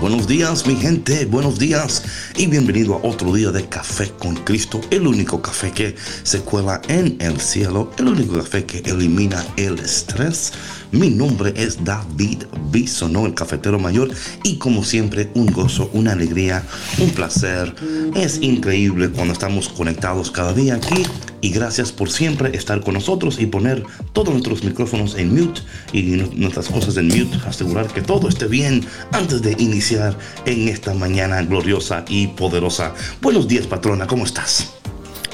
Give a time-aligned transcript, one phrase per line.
[0.00, 2.02] Buenos días, mi gente, buenos días
[2.36, 6.80] y bienvenido a otro día de Café con Cristo, el único café que se cuela
[6.88, 10.52] en el cielo, el único café que elimina el estrés.
[10.92, 14.10] Mi nombre es David Bisonó, el cafetero mayor,
[14.44, 16.62] y como siempre, un gozo, una alegría,
[16.98, 17.74] un placer.
[18.14, 21.04] Es increíble cuando estamos conectados cada día aquí
[21.40, 25.60] y gracias por siempre estar con nosotros y poner todos nuestros micrófonos en mute
[25.92, 26.02] y
[26.34, 30.16] nuestras cosas en mute, asegurar que todo esté bien antes de iniciar
[30.46, 32.94] en esta mañana gloriosa y poderosa.
[33.20, 34.77] Buenos días, patrona, ¿cómo estás?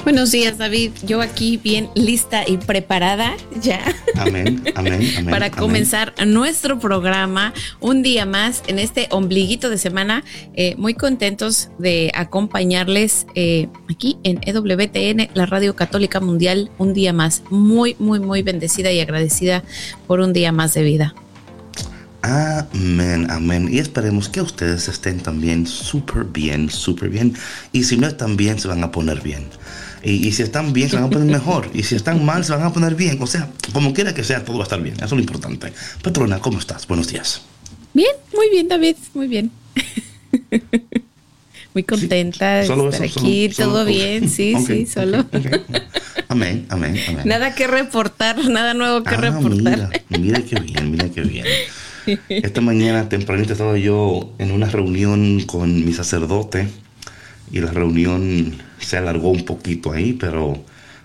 [0.05, 0.91] Buenos días, David.
[1.07, 3.81] Yo aquí bien lista y preparada ya.
[4.15, 5.31] Amén, amén, amén.
[5.31, 10.23] Para comenzar nuestro programa un día más en este ombliguito de semana.
[10.53, 17.11] Eh, muy contentos de acompañarles eh, aquí en EWTN, la Radio Católica Mundial, un día
[17.11, 17.41] más.
[17.49, 19.63] Muy, muy, muy bendecida y agradecida
[20.05, 21.15] por un día más de vida.
[22.21, 23.69] Amén, amén.
[23.71, 27.33] Y esperemos que ustedes estén también súper bien, súper bien.
[27.71, 29.45] Y si no están bien, se van a poner bien.
[30.05, 31.71] Y, si están bien, se van a poner mejor.
[31.73, 33.17] Y si están mal, se van a poner bien.
[33.21, 34.95] O sea, como quiera que sea, todo va a estar bien.
[34.97, 35.73] Eso es lo importante.
[36.03, 36.85] Patrona, ¿cómo estás?
[36.85, 37.41] Buenos días.
[37.91, 38.97] Bien, muy bien, David.
[39.15, 39.51] Muy bien.
[41.73, 43.49] muy contenta de estar aquí.
[43.49, 45.25] todo bien, sí, sí, solo.
[46.27, 47.21] Amén, amén, amén.
[47.25, 50.03] Nada que reportar, nada nuevo que ah, reportar.
[50.09, 51.45] Mira, mira qué bien, mira qué bien.
[52.29, 56.67] Esta mañana tempranito estaba yo en una reunión con mi sacerdote
[57.51, 60.63] y la reunión se alargó un poquito ahí, pero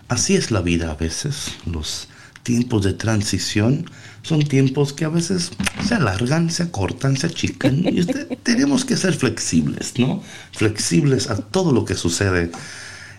[0.09, 1.55] así es la vida a veces.
[1.67, 2.09] Los
[2.43, 3.87] tiempos de transición
[4.23, 5.51] son tiempos que a veces
[5.87, 8.05] se alargan, se acortan, se achican y
[8.43, 10.23] tenemos que ser flexibles, ¿no?
[10.53, 12.51] Flexibles a todo lo que sucede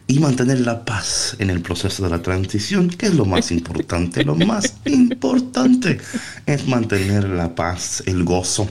[0.08, 4.26] y mantener la paz en el proceso de la transición, que es lo más importante.
[4.26, 6.00] Lo más importante
[6.46, 8.68] es mantener la paz, el gozo,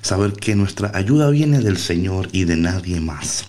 [0.00, 3.46] saber que nuestra ayuda viene del Señor y de nadie más.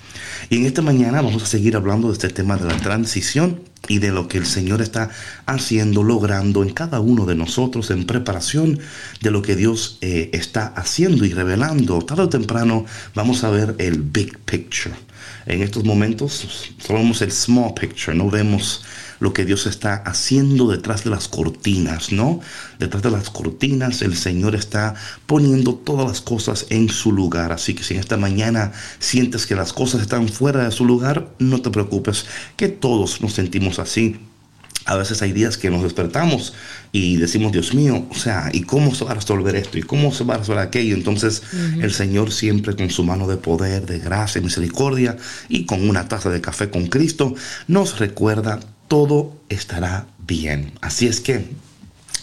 [0.49, 3.99] Y en esta mañana vamos a seguir hablando de este tema de la transición y
[3.99, 5.09] de lo que el Señor está
[5.45, 8.79] haciendo, logrando en cada uno de nosotros en preparación
[9.21, 12.01] de lo que Dios eh, está haciendo y revelando.
[12.01, 14.95] Tarde o temprano vamos a ver el big picture.
[15.45, 18.83] En estos momentos solo vemos el small picture, no vemos
[19.19, 22.39] lo que Dios está haciendo detrás de las cortinas, ¿no?
[22.79, 24.95] Detrás de las cortinas el Señor está
[25.25, 27.51] poniendo todas las cosas en su lugar.
[27.51, 31.29] Así que si en esta mañana sientes que las cosas están fuera de su lugar,
[31.39, 32.25] no te preocupes,
[32.55, 34.17] que todos nos sentimos así.
[34.85, 36.53] A veces hay días que nos despertamos
[36.93, 39.77] y decimos, Dios mío, o sea, ¿y cómo se va a resolver esto?
[39.77, 40.95] ¿Y cómo se va a resolver aquello?
[40.95, 41.43] Entonces
[41.81, 45.17] el Señor siempre con su mano de poder, de gracia, misericordia
[45.49, 47.35] y con una taza de café con Cristo
[47.67, 50.73] nos recuerda todo estará bien.
[50.81, 51.45] Así es que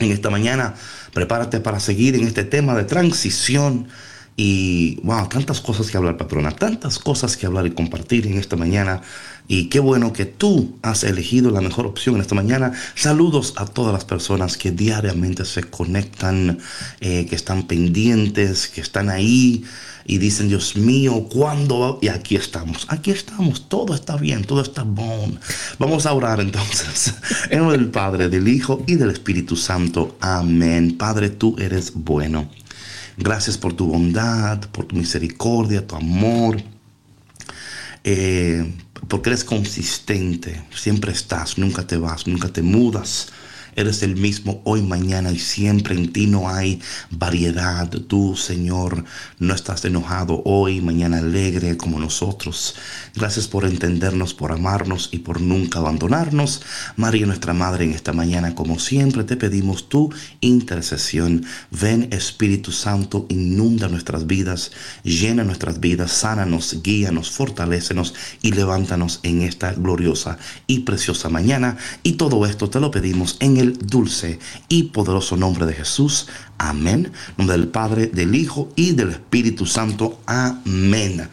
[0.01, 0.75] en esta mañana
[1.13, 3.89] prepárate para seguir en este tema de transición.
[4.37, 8.57] Y wow, tantas cosas que hablar, patrona, tantas cosas que hablar y compartir en esta
[8.57, 9.01] mañana.
[9.47, 12.73] Y qué bueno que tú has elegido la mejor opción en esta mañana.
[12.97, 16.59] Saludos a todas las personas que diariamente se conectan,
[17.01, 19.65] eh, que están pendientes, que están ahí
[20.07, 21.99] y dicen, Dios mío, ¿cuándo?
[22.03, 25.39] Y aquí estamos, aquí estamos, todo está bien, todo está bon.
[25.79, 27.15] Vamos a orar entonces.
[27.51, 30.17] En nombre del Padre, del Hijo y del Espíritu Santo.
[30.21, 30.97] Amén.
[30.99, 32.51] Padre, tú eres bueno.
[33.17, 36.63] Gracias por tu bondad, por tu misericordia, tu amor.
[38.03, 38.75] Eh,
[39.09, 43.29] porque eres consistente, siempre estás, nunca te vas, nunca te mudas.
[43.77, 45.95] Eres el mismo hoy, mañana y siempre.
[45.95, 46.81] En ti no hay
[47.11, 47.89] variedad.
[47.89, 49.05] Tú, Señor,
[49.39, 52.77] no estás enojado hoy, mañana alegre como nosotros.
[53.17, 56.63] Gracias por entendernos, por amarnos y por nunca abandonarnos.
[56.97, 61.45] María, nuestra Madre, en esta mañana, como siempre, te pedimos tu intercesión.
[61.71, 64.73] Ven, Espíritu Santo, inunda nuestras vidas,
[65.05, 70.37] llena nuestras vidas, sánanos, guíanos, fortalécenos y levántanos en esta gloriosa
[70.67, 71.77] y preciosa mañana.
[72.03, 76.27] Y todo esto te lo pedimos en el dulce y poderoso nombre de Jesús.
[76.59, 77.13] Amén.
[77.39, 80.21] Nombre del Padre, del Hijo y del Espíritu Santo.
[80.27, 81.29] Amén.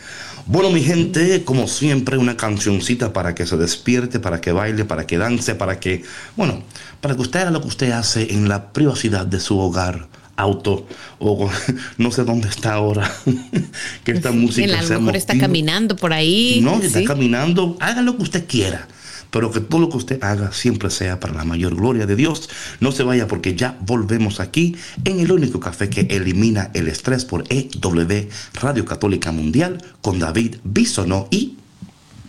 [0.45, 5.05] Bueno, mi gente, como siempre, una cancioncita para que se despierte, para que baile, para
[5.05, 6.03] que dance, para que,
[6.35, 6.63] bueno,
[6.99, 10.07] para que usted haga lo que usted hace en la privacidad de su hogar
[10.37, 10.87] auto
[11.19, 11.49] o
[11.97, 13.11] no sé dónde está ahora
[14.03, 18.17] que esta música a lo mejor está caminando por ahí no está caminando haga lo
[18.17, 18.87] que usted quiera
[19.31, 22.49] pero que todo lo que usted haga siempre sea para la mayor gloria de Dios.
[22.79, 24.75] No se vaya porque ya volvemos aquí
[25.05, 30.57] en el único café que elimina el estrés por EW Radio Católica Mundial con David
[30.63, 31.57] Bisonó y...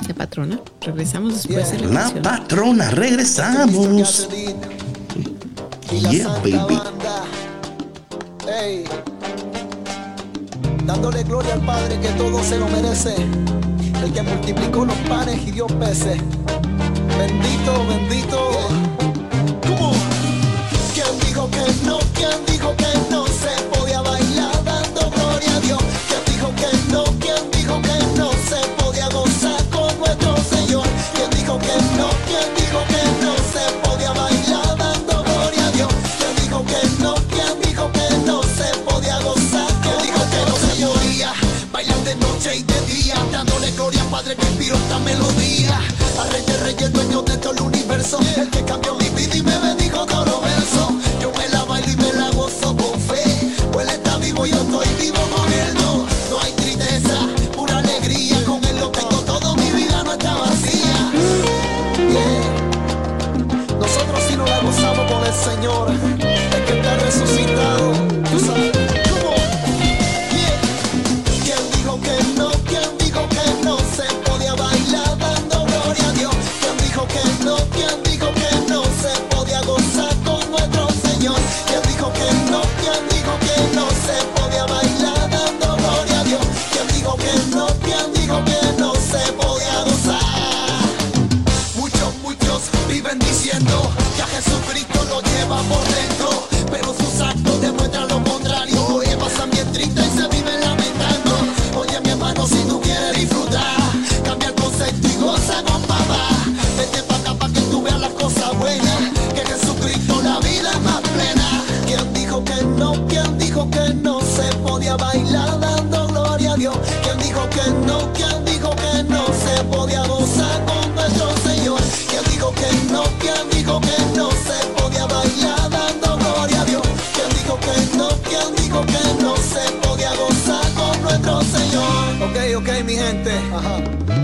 [0.07, 0.61] La patrona.
[0.81, 4.29] Regresamos después de la La patrona, regresamos.
[6.11, 6.81] Yeah, baby.
[10.87, 13.15] Dándole gloria al Padre que todo se lo merece.
[14.03, 16.21] El que multiplicó los panes y dio peces.
[17.19, 18.39] Bendito, bendito.
[19.67, 19.93] ¿Cómo?
[20.95, 21.99] ¿Quién dijo que no?
[22.15, 25.83] ¿Quién dijo que no se podía bailar dando gloria a Dios?
[26.09, 27.05] ¿Quién dijo que no?
[27.21, 30.87] ¿Quién dijo que no se podía gozar con nuestro Señor?
[31.15, 32.09] ¿Quién dijo que no?
[32.27, 35.93] ¿Quién dijo que no se podía bailar dando gloria a Dios?
[36.19, 37.15] ¿Quién dijo que no?
[37.35, 39.71] ¿Quién dijo que no se podía gozar?
[39.83, 41.33] ¿Quién dijo que no se podía
[41.73, 43.15] bailar de noche y de día?
[43.31, 45.32] Dándole gloria al Padre que inspiró esta melodía.
[46.73, 48.19] Rey, el dueño de todo el universo.
[48.37, 50.89] El que cambió mi vida y me bendijo con los versos.
[51.21, 53.23] Yo me la bailo y me la gozo con fe.
[53.73, 55.75] Pues él está vivo, yo estoy vivo con él.
[55.75, 58.45] No, no hay tristeza, pura alegría.
[58.45, 61.11] Con él lo tengo todo, mi vida no está vacía.
[63.79, 65.91] Nosotros sí nos la gozamos con el Señor.
[65.91, 67.82] El que está resucitado.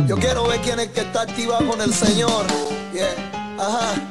[0.06, 2.46] Yo quiero ver quién es que está activado con el Señor.
[2.92, 3.56] Yeah.
[3.58, 4.07] Ajá.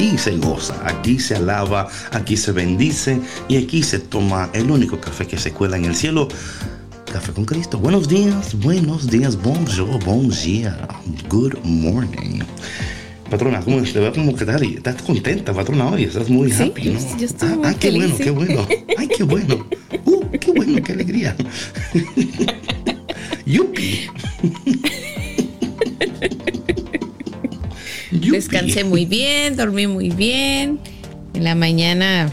[0.00, 4.98] Aquí se goza, aquí se alaba, aquí se bendice y aquí se toma el único
[4.98, 6.26] café que se cuela en el cielo.
[7.12, 7.78] Café con Cristo.
[7.78, 10.74] Buenos días, buenos días, bonjour, bon día,
[11.28, 12.40] good morning.
[13.30, 13.76] Patrona, ¿cómo
[14.14, 16.04] como que estás, estás contenta, patrona, hoy?
[16.04, 17.18] Estás muy Sí, happy, ¿no?
[17.18, 18.68] yo estoy ah, muy ah, qué feliz, bueno, qué bueno.
[18.96, 19.66] Ay, qué bueno.
[20.06, 21.36] Uh, qué bueno, qué alegría.
[28.66, 30.78] Descansé muy bien, dormí muy bien.
[31.34, 32.32] En la mañana,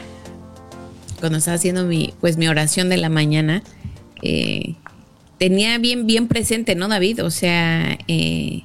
[1.19, 3.63] cuando estaba haciendo mi, pues mi oración de la mañana,
[4.23, 4.75] eh,
[5.37, 7.23] tenía bien, bien presente, ¿no, David?
[7.23, 8.63] O sea, eh,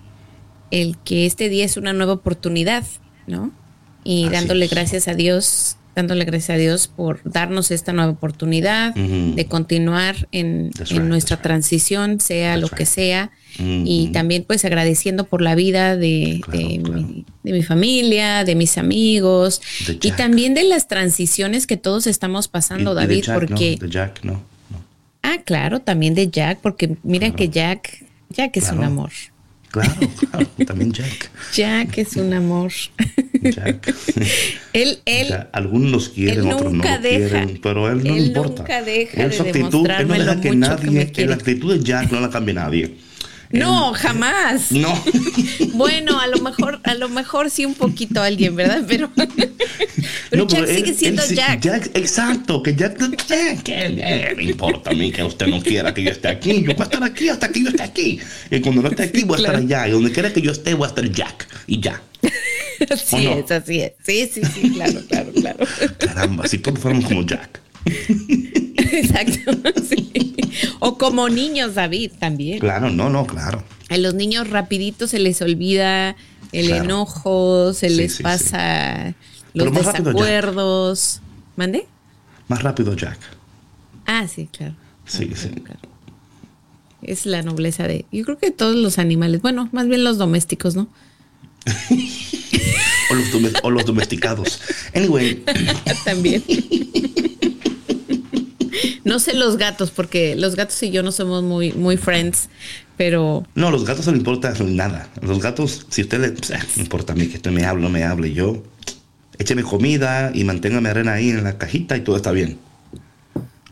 [0.70, 2.84] el que este día es una nueva oportunidad,
[3.26, 3.52] ¿no?
[4.04, 4.70] y Así dándole es.
[4.70, 10.70] gracias a Dios, dándole gracias a Dios por darnos esta nueva oportunidad de continuar en,
[10.70, 13.30] That's en right, nuestra transición, sea That's lo que sea.
[13.58, 17.02] Y también pues agradeciendo por la vida de, Claro, de claro.
[17.02, 22.06] Mi, de mi familia, de mis amigos De y también de las transiciones que todos
[22.06, 23.76] estamos pasando, Y- y de David, Jack, porque...
[23.80, 24.32] No, de Jack, no.
[24.32, 24.42] no.
[25.22, 27.36] Ah, claro, también de Jack, porque mira Claro.
[27.36, 29.10] que Jack, Jack es un amor.
[29.72, 29.94] Claro,
[30.30, 30.46] claro.
[30.66, 31.30] También Jack.
[31.54, 32.70] Jack es un amor.
[33.42, 33.94] Jack.
[34.74, 38.10] él, él, Ya, algunos los quieren, él otros no nunca lo quieren, pero él no
[38.10, 38.62] él le importa.
[38.62, 41.30] nunca deja Él, de su actitud, él no deja que que nadie, quiere.
[41.30, 42.94] la actitud de Jack no la cambie nadie.
[43.52, 44.72] No, jamás.
[44.72, 44.92] No.
[45.74, 48.84] Bueno, a lo mejor, a lo mejor sí un poquito alguien, ¿verdad?
[48.88, 51.64] Pero, pero No, Jack sigue él siendo sí- Jack.
[51.94, 56.02] Exacto, que Jack, Jack, que eh, me importa a mí que usted no quiera que
[56.02, 56.62] yo esté aquí.
[56.62, 58.20] Yo voy a estar aquí hasta que yo esté aquí.
[58.50, 59.58] Y cuando no esté aquí, voy a Claro.
[59.58, 59.88] estar allá.
[59.88, 61.48] Y donde quiera que yo esté, voy a estar Jack.
[61.66, 62.00] Y ya.
[62.90, 63.92] Así es, así es.
[64.04, 65.66] Sí, sí, sí, claro, claro, claro.
[65.98, 67.60] Caramba, si todos fuéramos como Jack.
[68.96, 69.52] Exacto.
[69.88, 70.34] sí.
[70.80, 72.58] O como niños, David, también.
[72.58, 73.62] Claro, no, no, claro.
[73.88, 76.14] A los niños rapidito se les olvida
[76.52, 76.84] el Claro.
[76.84, 79.14] enojo, se Sí, les sí, pasa
[79.54, 81.20] los desacuerdos.
[81.56, 81.86] ¿Mande?
[82.48, 83.18] Más rápido, Jack.
[84.06, 84.74] Ah, sí, claro.
[85.06, 85.48] Sí, Claro, sí.
[85.60, 85.80] claro.
[87.02, 88.04] Es la nobleza de.
[88.12, 90.88] Yo creo que todos los animales, bueno, más bien los domésticos, ¿no?
[93.10, 94.60] O los, o los domesticados.
[94.94, 95.44] Anyway,
[96.06, 96.42] También.
[99.04, 102.48] No sé los gatos, porque los gatos y yo no somos muy, muy friends,
[102.96, 105.08] pero no, los gatos no le importa nada.
[105.20, 106.32] Los gatos, si usted le.
[106.32, 108.32] pues, eh, no importa a mí que usted me hable o no me hable.
[108.32, 108.62] Yo,
[109.38, 112.58] écheme comida y manténgame arena ahí en la cajita y todo está bien.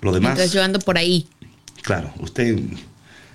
[0.01, 0.31] Lo demás.
[0.31, 1.29] mientras yo ando por ahí.
[1.83, 2.59] Claro, usted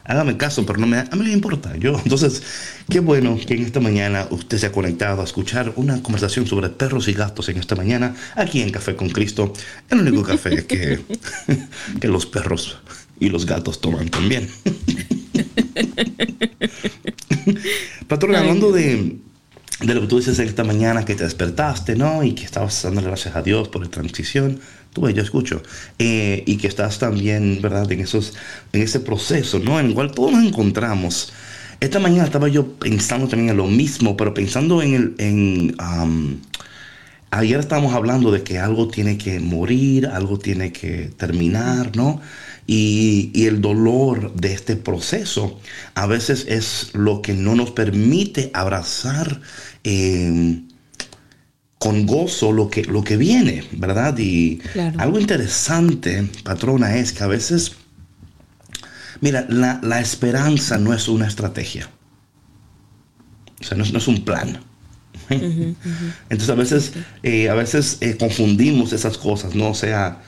[0.06, 1.76] hágame caso, pero no me, a mí no me importa.
[1.78, 2.42] Yo, entonces,
[2.90, 6.70] qué bueno que en esta mañana usted se ha conectado a escuchar una conversación sobre
[6.70, 9.52] perros y gatos en esta mañana, aquí en Café con Cristo,
[9.90, 11.00] el único café que,
[12.00, 12.78] que los perros
[13.20, 14.50] y los gatos toman también.
[18.08, 19.18] Patrón, hablando de,
[19.82, 22.24] de lo que tú dices esta mañana, que te despertaste, ¿no?
[22.24, 24.60] Y que estabas dándole gracias a Dios por la transición.
[24.94, 25.62] Tú yo escucho.
[26.00, 27.92] Eh, y que estás también, ¿verdad?
[27.92, 28.34] En, esos,
[28.72, 29.80] en ese proceso, ¿no?
[29.80, 31.34] En el cual todos nos encontramos.
[31.82, 35.16] Esta mañana estaba yo pensando también en lo mismo, pero pensando en el...
[35.18, 36.40] En, am,
[37.32, 42.22] ayer estábamos hablando de que algo tiene que morir, algo tiene que terminar, ¿no?
[42.68, 45.60] Y, y el dolor de este proceso
[45.94, 49.40] a veces es lo que no nos permite abrazar
[49.84, 50.62] eh,
[51.78, 54.16] con gozo lo que, lo que viene, ¿verdad?
[54.18, 55.00] Y Claro.
[55.00, 57.74] algo interesante, patrona, es que a veces,
[59.22, 61.90] mira, la, la esperanza no es una estrategia.
[63.62, 64.60] O sea, no es, no es un plan.
[65.30, 66.94] Entonces a veces,
[67.24, 69.70] eh, a veces eh, confundimos esas cosas, ¿no?
[69.70, 70.22] O sea,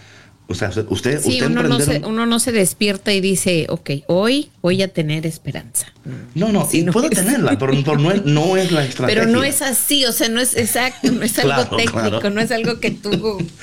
[0.50, 3.66] o sea, usted, Sí, usted uno no, se, un- uno no se despierta y dice,
[3.70, 5.88] ok, hoy voy a tener esperanza.
[6.36, 8.86] No, no, Sí, y no puede es- tenerla, pero, pero no, es, no es la
[8.86, 9.22] estrategia.
[9.26, 12.30] Pero no es así, o sea, no es exacto, no es algo Claro, técnico, claro.
[12.30, 13.10] no es algo que tú,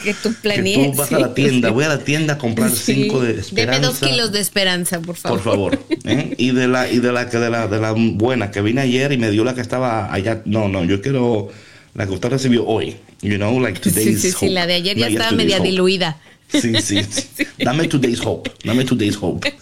[0.04, 0.92] que tú que planees.
[0.92, 1.74] tú vas sí, a la tienda, sí.
[1.74, 2.94] voy a la tienda a comprar Sí.
[2.94, 3.80] cinco de esperanza.
[3.80, 5.38] Deme dos kilos de esperanza, por favor.
[5.40, 5.78] Por favor.
[6.04, 6.34] ¿eh?
[6.36, 9.10] Y de la, y de la que de la de la buena que vine ayer
[9.12, 10.42] y me dio la que estaba allá.
[10.44, 11.48] No, no, yo quiero
[11.94, 12.96] la que usted recibió hoy.
[13.22, 14.50] You know, like Sí, today's sí, sí, hope.
[14.50, 15.68] la de ayer ya estaba media hope.
[15.70, 16.18] diluida.
[16.48, 17.46] Sí, sí, sí.
[17.58, 18.50] Dame today's hope.
[18.64, 19.52] Dame today's hope.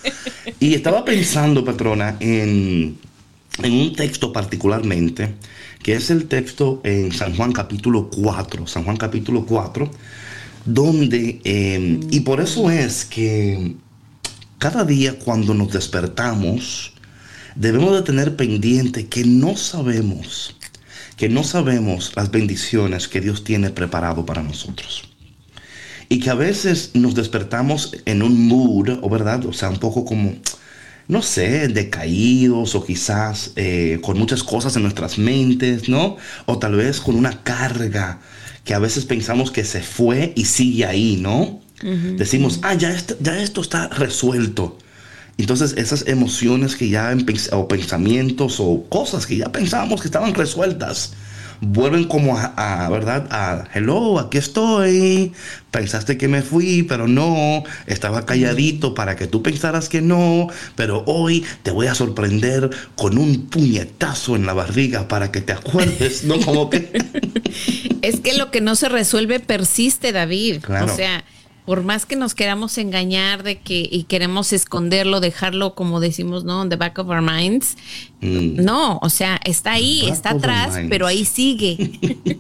[0.61, 2.97] Y estaba pensando, patrona, en,
[3.63, 5.35] en un texto particularmente,
[5.83, 8.67] que es el texto en San Juan capítulo 4.
[8.67, 9.91] San Juan capítulo 4,
[10.65, 13.77] donde, eh, y por eso es que
[14.59, 16.93] cada día cuando nos despertamos,
[17.57, 20.57] debemos de tener pendiente que no sabemos,
[21.17, 25.12] que no sabemos las bendiciones que Dios tiene preparado para nosotros.
[26.13, 30.05] Y que a veces nos despertamos en un mood, o verdad, o sea, un poco
[30.05, 30.35] como,
[31.09, 36.17] no sé, decaídos o quizás eh, con muchas cosas en nuestras mentes, ¿no?
[36.47, 38.21] O tal vez con una carga
[38.65, 41.61] que a veces pensamos que se fue y sigue ahí, ¿no?
[42.19, 44.79] Decimos, ah, ya, esto- ya esto está resuelto.
[45.39, 47.17] Entonces esas emociones que ya,
[47.53, 51.15] o pensamientos o cosas que ya pensábamos que estaban resueltas,
[51.63, 53.27] vuelven como a, a, ¿verdad?
[53.31, 55.33] A, hello, aquí estoy.
[55.71, 57.65] Pensaste que me fui, pero no.
[57.87, 60.49] Estaba calladito para que tú pensaras que no.
[60.77, 65.53] Pero hoy te voy a sorprender con un puñetazo en la barriga para que te
[65.53, 66.39] acuerdes, ¿no?
[66.41, 66.93] Como que...
[68.03, 70.63] Es que lo que no se resuelve persiste, David.
[70.63, 70.93] Claro.
[70.93, 71.23] O sea,
[71.65, 76.61] por más que nos queramos engañar de que y queremos esconderlo, dejarlo como decimos, ¿no?
[76.63, 77.77] On the back of our minds.
[78.21, 78.63] Mm.
[78.65, 81.99] No, o sea, está ahí, está atrás, pero ahí sigue.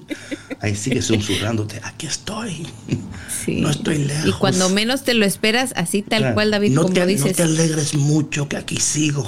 [0.61, 2.67] Ahí sigue susurrándote, aquí estoy.
[3.45, 3.57] Sí.
[3.57, 4.29] No estoy lejos.
[4.29, 7.33] Y cuando menos te lo esperas, así tal cual, David, no como te, dices, No
[7.33, 9.26] te alegres mucho que aquí sigo.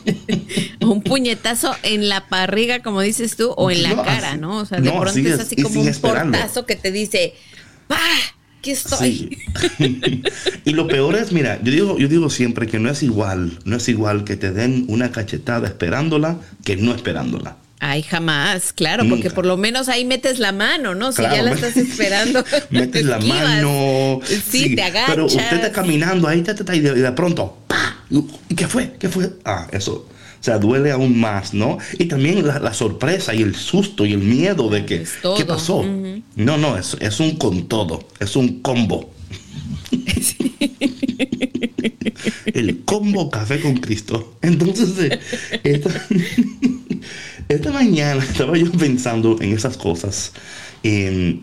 [0.80, 4.56] un puñetazo en la parriga, como dices tú, o en la No, cara, así- ¿no?
[4.58, 7.34] O sea, de no, pronto es así como un portazo que te dice,
[7.88, 7.98] ¡pa!
[8.60, 9.38] Aquí estoy.
[9.78, 10.22] Sí.
[10.66, 13.76] y lo peor es, mira, yo digo, yo digo siempre que no es igual, no
[13.78, 17.56] es igual que te den una cachetada esperándola que no esperándola.
[17.78, 21.10] Ay, jamás, claro, porque por lo menos ahí metes la mano, ¿no?
[21.10, 22.44] Si ya la estás esperando.
[22.68, 23.42] Metes la esquivas.
[23.42, 24.20] mano.
[24.50, 25.08] Sí, te agachas.
[25.08, 28.04] Pero usted está caminando ahí, ta, ta, ta, y de, y de pronto, ¡pa!
[28.10, 28.92] ¿Y qué fue?
[28.98, 29.30] ¿Qué fue?
[29.46, 30.09] Ah, eso.
[30.40, 31.76] O sea, duele aún más, ¿no?
[31.98, 35.04] Y también la, la sorpresa y el susto y el miedo de que.
[35.36, 35.84] ¿qué pasó?
[36.36, 39.10] No, no, es, es un con todo, es un combo.
[42.46, 44.36] el combo café con Cristo.
[44.40, 45.20] Entonces, eh,
[45.64, 45.90] esta,
[47.48, 50.32] esta mañana estaba yo pensando en esas cosas.
[50.82, 51.40] eh,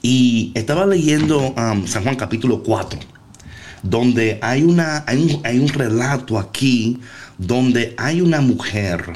[0.00, 2.98] y estaba leyendo um, San Juan capítulo 4,
[3.82, 7.00] donde hay, una, hay, un, relato aquí
[7.38, 9.12] donde hay una mujer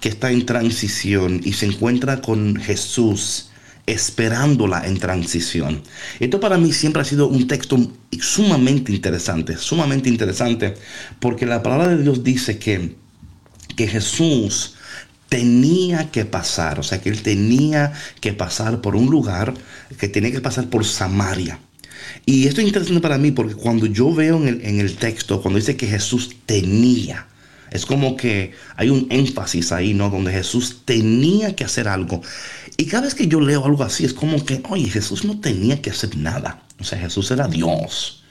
[0.00, 3.50] que está en transición y se encuentra con Jesús
[3.86, 5.82] esperándola en transición.
[6.18, 7.76] Esto para mí siempre ha sido un texto
[8.20, 10.74] sumamente interesante, sumamente interesante,
[11.18, 12.96] porque la palabra de Dios dice que,
[13.76, 14.76] que Jesús
[15.28, 19.54] tenía que pasar, o sea que él tenía que pasar por un lugar,
[19.98, 21.58] que tenía que pasar por Samaria.
[22.26, 25.40] Y esto es interesante para mí porque cuando yo veo en el, en el texto,
[25.40, 27.26] cuando dice que Jesús tenía,
[27.70, 30.10] es como que hay un énfasis ahí, ¿no?
[30.10, 32.20] Donde Jesús tenía que hacer algo.
[32.76, 35.80] Y cada vez que yo leo algo así, es como que, oye, Jesús no tenía
[35.80, 36.62] que hacer nada.
[36.78, 38.24] O sea, Jesús era Dios.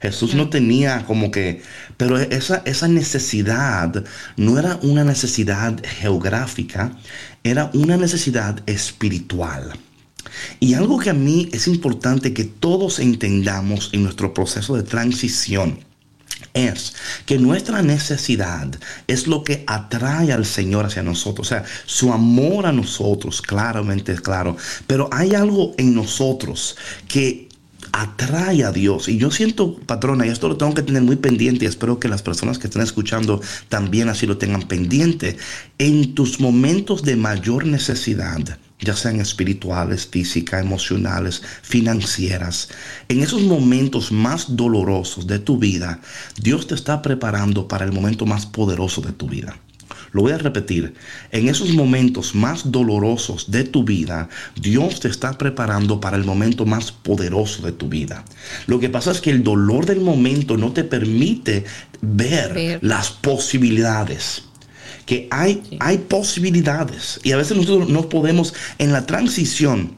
[0.00, 1.62] Jesús no tenía como que,
[1.96, 4.04] pero esa, esa necesidad
[4.36, 6.96] no era una necesidad geográfica,
[7.42, 9.72] era una necesidad espiritual.
[10.60, 15.86] Y algo que a mí es importante que todos entendamos en nuestro proceso de transición
[16.54, 16.94] es
[17.26, 18.68] que nuestra necesidad
[19.06, 21.46] es lo que atrae al Señor hacia nosotros.
[21.46, 24.56] O sea, su amor a nosotros, claramente es claro.
[24.86, 26.76] Pero hay algo en nosotros
[27.08, 27.48] que
[27.92, 29.08] atrae a Dios.
[29.08, 32.08] Y yo siento, patrona, y esto lo tengo que tener muy pendiente y espero que
[32.08, 35.36] las personas que estén escuchando también así lo tengan pendiente.
[35.78, 42.68] En tus momentos de mayor necesidad, ya sean espirituales, físicas, emocionales, financieras,
[43.08, 46.00] en esos momentos más dolorosos de tu vida,
[46.40, 49.56] Dios te está preparando para el momento más poderoso de tu vida.
[50.12, 50.94] Lo voy a repetir,
[51.30, 56.64] en esos momentos más dolorosos de tu vida, Dios te está preparando para el momento
[56.64, 58.24] más poderoso de tu vida.
[58.66, 61.64] Lo que pasa es que el dolor del momento no te permite
[62.00, 62.78] ver, Ver.
[62.82, 64.45] las posibilidades
[65.06, 69.94] que hay, hay posibilidades y a veces nosotros no podemos en la transición.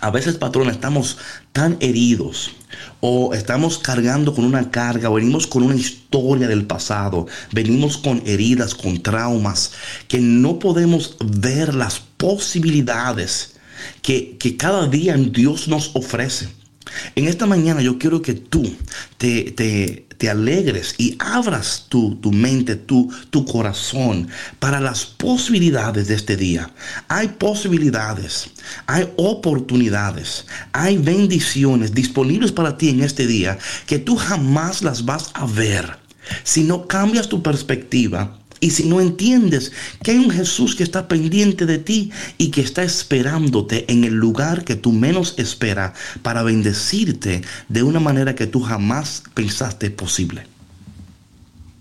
[0.00, 1.18] A veces, patrón, estamos
[1.52, 2.52] tan heridos
[3.00, 8.22] o estamos cargando con una carga o venimos con una historia del pasado, venimos con
[8.24, 9.72] heridas, con traumas,
[10.06, 13.56] que no podemos ver las posibilidades
[14.02, 16.57] que, que cada día Dios nos ofrece.
[17.14, 18.74] En esta mañana yo quiero que tú
[19.16, 26.08] te, te, te alegres y abras tu, tu mente, tu, tu corazón para las posibilidades
[26.08, 26.70] de este día.
[27.08, 28.50] Hay posibilidades,
[28.86, 35.30] hay oportunidades, hay bendiciones disponibles para ti en este día que tú jamás las vas
[35.34, 35.98] a ver
[36.44, 41.08] si no cambias tu perspectiva y si no entiendes que hay un Jesús que está
[41.08, 45.92] pendiente de ti y que está esperándote en el lugar que tú menos esperas
[46.22, 50.46] para bendecirte de una manera que tú jamás pensaste posible.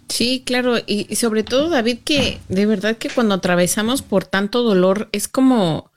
[0.10, 5.10] Sí, claro, y sobre todo David que de verdad que cuando atravesamos por tanto dolor
[5.12, 5.92] es como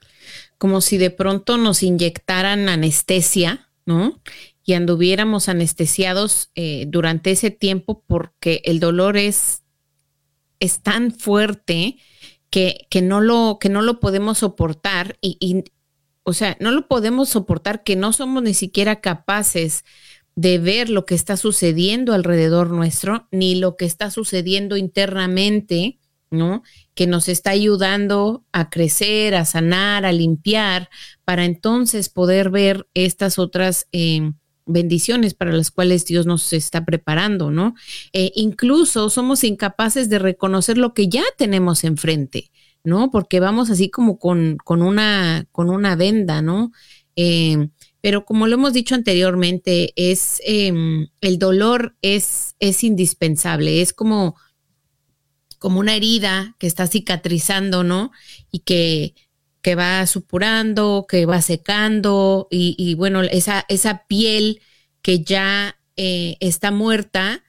[0.61, 4.21] como si de pronto nos inyectaran anestesia, ¿no?
[4.63, 9.60] Y anduviéramos anestesiados eh, durante ese tiempo porque el dolor es
[10.61, 11.97] es tan fuerte
[12.49, 15.65] que, que no lo que no lo podemos soportar y,
[16.23, 19.83] o sea, no lo podemos soportar que no somos ni siquiera capaces
[20.35, 26.63] de ver lo que está sucediendo alrededor nuestro, ni lo que está sucediendo internamente, ¿no?
[26.93, 30.89] Que nos está ayudando a crecer, a sanar, a limpiar,
[31.25, 34.31] para entonces poder ver estas otras eh,
[34.65, 37.75] bendiciones para las cuales Dios nos está preparando, ¿no?
[38.13, 42.51] Eh, incluso somos incapaces de reconocer lo que ya tenemos enfrente,
[42.83, 43.11] ¿no?
[43.11, 46.71] Porque vamos así como con, con, una, con una venda, ¿no?
[47.15, 47.69] Eh,
[48.01, 54.35] pero como lo hemos dicho anteriormente, es em, el dolor es, es indispensable, es como,
[55.59, 58.11] como una herida que está cicatrizando, ¿no?
[58.51, 59.13] Y que,
[59.61, 64.61] que va supurando, que va secando, y, bueno, esa, esa piel
[65.01, 67.43] que ya eh, está muerta,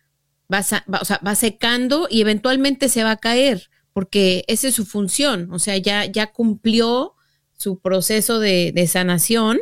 [0.53, 0.61] va,
[1.01, 5.53] o sea, va secando y eventualmente se va a caer, porque esa es su función,
[5.53, 7.15] o sea, ya, ya cumplió
[7.57, 9.61] su proceso de, de sanación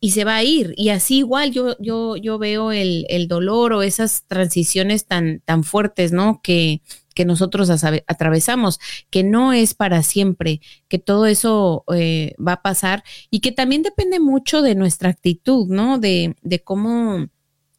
[0.00, 0.74] y se va a ir.
[0.76, 5.64] Y así igual yo, yo, yo veo el, el dolor o esas transiciones tan, tan
[5.64, 6.40] fuertes, ¿no?
[6.42, 6.82] Que,
[7.14, 7.68] que nosotros
[8.06, 8.78] atravesamos,
[9.10, 13.82] que no es para siempre, que todo eso eh, va a pasar y que también
[13.82, 15.98] depende mucho de nuestra actitud, ¿no?
[15.98, 17.26] De, de cómo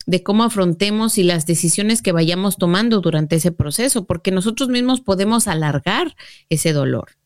[0.05, 5.01] de cómo afrontemos y las decisiones que vayamos tomando durante ese proceso, porque nosotros mismos
[5.01, 6.15] podemos alargar
[6.49, 7.18] ese dolor.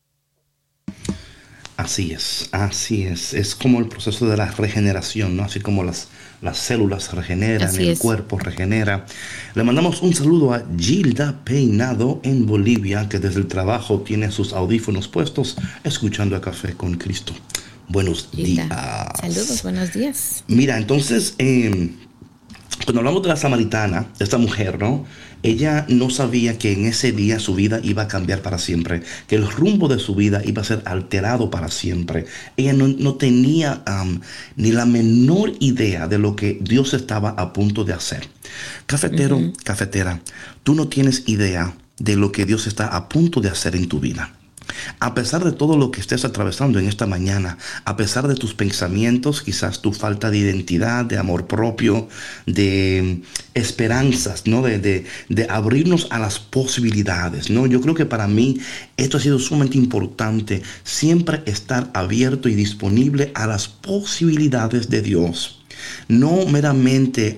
[1.76, 3.34] Así es, así es.
[3.34, 5.42] Es como el proceso de la regeneración, ¿no?
[5.42, 6.06] Así como las,
[6.40, 9.06] las células regeneran, el cuerpo regenera.
[9.54, 14.52] Le mandamos un saludo a Gilda Peinado en Bolivia, que desde el trabajo tiene sus
[14.52, 17.34] audífonos puestos, escuchando a Café con Cristo.
[17.88, 18.68] Buenos días.
[19.20, 20.44] Saludos, buenos días.
[20.46, 21.90] Mira, entonces, eh,
[22.84, 25.04] cuando hablamos de la samaritana, esta mujer, ¿no?
[25.44, 29.36] Ella no sabía que en ese día su vida iba a cambiar para siempre, que
[29.36, 32.24] el rumbo de su vida iba a ser alterado para siempre.
[32.56, 33.84] Ella no, tenía
[34.56, 38.26] ni la menor idea de lo que Dios estaba a punto de hacer.
[38.86, 40.22] Cafetero, cafetera,
[40.62, 44.00] tú no tienes idea de lo que Dios está a punto de hacer en tu
[44.00, 44.32] vida.
[44.98, 48.54] A pesar de todo lo que estés atravesando en esta mañana, a pesar de tus
[48.54, 52.08] pensamientos, quizás tu falta de identidad, de amor propio,
[52.46, 53.22] de
[53.54, 54.62] esperanzas, ¿no?
[54.62, 55.06] De,
[55.48, 57.66] abrirnos a las posibilidades, ¿no?
[57.66, 58.58] Yo creo que para mí
[58.96, 65.62] esto ha sido sumamente importante, siempre estar abierto y disponible a las posibilidades de Dios.
[66.08, 67.36] No meramente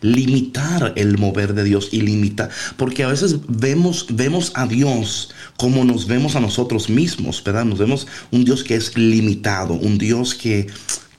[0.00, 5.84] limitar el mover de Dios y limitar, porque a veces vemos, vemos a Dios como
[5.84, 7.64] nos vemos a nosotros mismos, ¿verdad?
[7.64, 10.68] Nos vemos un Dios que es limitado, un Dios que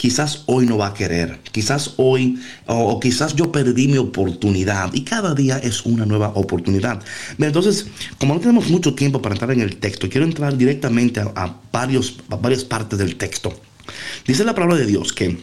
[0.01, 5.01] quizás hoy no va a querer, quizás hoy o, quizás yo perdí mi oportunidad y
[5.01, 7.03] cada día es una nueva oportunidad.
[7.37, 7.85] Entonces,
[8.17, 12.17] como no tenemos mucho tiempo para entrar en el texto, quiero entrar directamente a, varios,
[12.27, 13.53] varias partes del texto.
[14.25, 15.37] Dice la palabra de Dios que,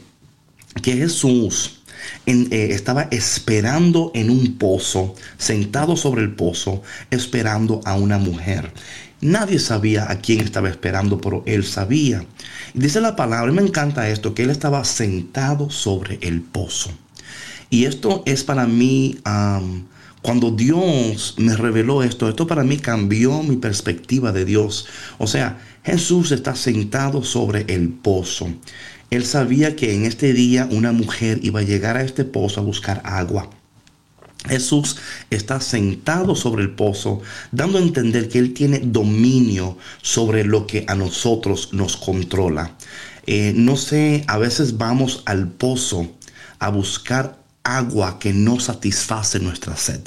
[0.82, 1.77] que Jesús
[2.26, 8.72] eh, estaba esperando en un pozo, sentado sobre el pozo, esperando a una mujer.
[9.20, 12.24] Nadie sabía a quién estaba esperando, pero él sabía.
[12.74, 16.90] dice la palabra, me encanta esto, que él estaba sentado sobre el pozo.
[17.70, 19.18] Y esto es para mí,
[20.22, 24.86] cuando Dios me reveló esto, esto para mí cambió mi perspectiva de Dios.
[25.18, 28.48] O sea, Jesús está sentado sobre el pozo.
[29.10, 32.64] Él sabía que en este día una mujer iba a llegar a este pozo a
[32.64, 33.48] buscar agua.
[34.46, 34.96] Jesús
[35.30, 40.84] está sentado sobre el pozo, dando a entender que Él tiene dominio sobre lo que
[40.86, 42.76] a nosotros nos controla.
[43.26, 46.08] Eh, no sé, a veces vamos al pozo
[46.58, 50.02] a buscar agua que no satisface nuestra sed.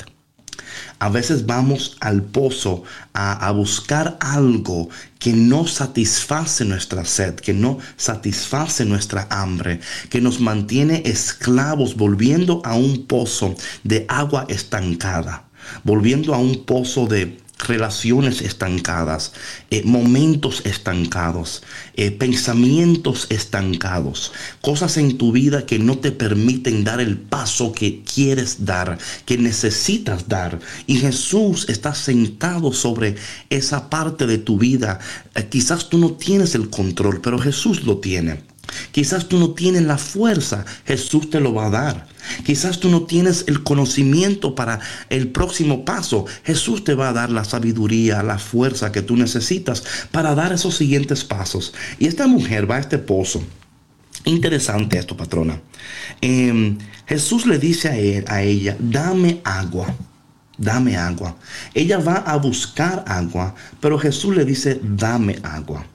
[1.01, 2.83] A veces vamos al pozo
[3.13, 4.87] a, buscar algo
[5.17, 9.79] que no satisface nuestra sed, que no satisface nuestra hambre,
[10.11, 15.45] que nos mantiene esclavos volviendo a un pozo de agua estancada,
[15.83, 19.34] volviendo a un pozo de relaciones estancadas,
[19.69, 21.63] eh, momentos estancados,
[21.95, 28.04] eh, pensamientos estancados, cosas en tu vida que no te permiten dar el paso que
[28.04, 30.60] quieres dar, que necesitas dar.
[30.88, 33.15] Y Jesús está sentado sobre
[33.50, 35.00] esa parte de tu vida.
[35.36, 38.50] Eh, quizás tú no tienes el control, pero Jesús lo tiene.
[38.91, 42.07] Quizás tú no tienes la fuerza, Jesús te lo va a dar.
[42.45, 44.79] Quizás tú no tienes el conocimiento para
[45.10, 49.84] el próximo paso, Jesús te va a dar la sabiduría, la fuerza que tú necesitas
[50.12, 51.73] para dar esos siguientes pasos.
[51.99, 53.43] Y esta mujer va a este pozo.
[54.25, 55.62] Interesante esto, patrona.
[56.21, 59.95] Em, Jesús le dice a, a ella, dame agua
[60.62, 61.36] dame agua.
[61.73, 65.86] Ella va a buscar agua, pero Jesús le dice, dame agua.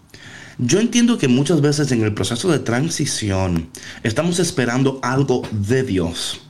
[0.59, 3.69] Yo entiendo que muchas veces en el proceso de transición
[4.03, 6.41] estamos esperando algo de Dios.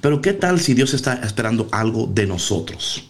[0.00, 3.08] Pero ¿qué tal si Dios está esperando algo de nosotros?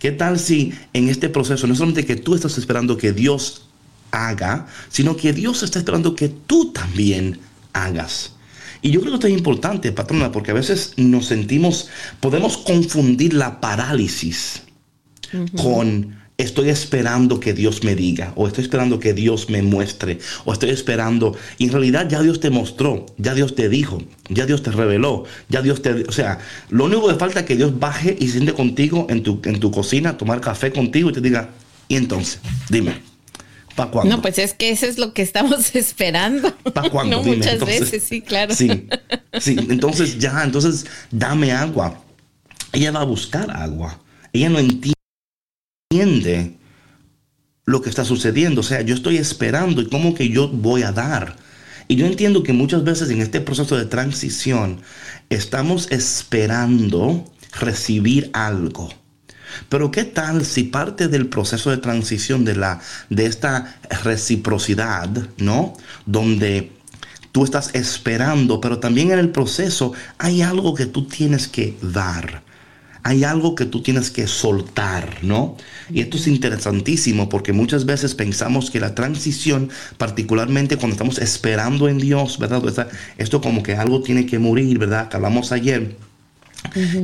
[0.00, 3.68] ¿Qué tal si en este proceso no solamente que tú estás esperando que Dios
[4.10, 7.38] haga, sino que Dios está esperando que tú también
[7.72, 8.32] hagas?
[8.82, 13.34] Y yo creo que esto es importante, patrona, porque a veces nos sentimos, podemos confundir
[13.34, 14.62] la parálisis
[15.56, 20.52] con estoy esperando que Dios me diga, o estoy esperando que Dios me muestre, o
[20.52, 24.62] estoy esperando, y en realidad ya Dios te mostró, ya Dios te dijo, ya Dios
[24.62, 28.16] te reveló, ya Dios te, o sea, lo único que falta es que Dios baje
[28.18, 31.50] y se siente contigo en tu, en tu cocina, tomar café contigo y te diga,
[31.88, 33.02] y entonces, dime.
[33.76, 34.16] ¿Para cuándo?
[34.16, 36.54] No, pues es que eso es lo que estamos esperando.
[36.74, 37.16] ¿Para cuándo?
[37.16, 37.80] No, Dime, muchas entonces.
[37.80, 38.54] veces, sí, claro.
[38.54, 38.88] Sí,
[39.40, 42.02] sí, entonces ya, entonces dame agua.
[42.72, 43.98] Ella va a buscar agua.
[44.32, 44.99] Ella no entiende
[47.64, 48.60] lo que está sucediendo.
[48.60, 51.34] O sea, yo estoy esperando y cómo que yo voy a dar.
[51.88, 54.82] Y yo entiendo que muchas veces en este proceso de transición
[55.30, 57.24] estamos esperando
[57.58, 58.88] recibir algo.
[59.68, 65.74] Pero qué tal si parte del proceso de transición de la de esta reciprocidad, ¿no?
[66.06, 66.70] Donde
[67.32, 72.44] tú estás esperando, pero también en el proceso hay algo que tú tienes que dar.
[73.02, 75.56] Hay algo que tú tienes que soltar, ¿no?
[75.92, 81.88] Y esto es interesantísimo porque muchas veces pensamos que la transición, particularmente cuando estamos esperando
[81.88, 82.62] en Dios, ¿verdad?
[82.68, 85.08] Esta- Esto como que algo tiene que morir, ¿verdad?
[85.08, 85.96] Que hablamos ayer.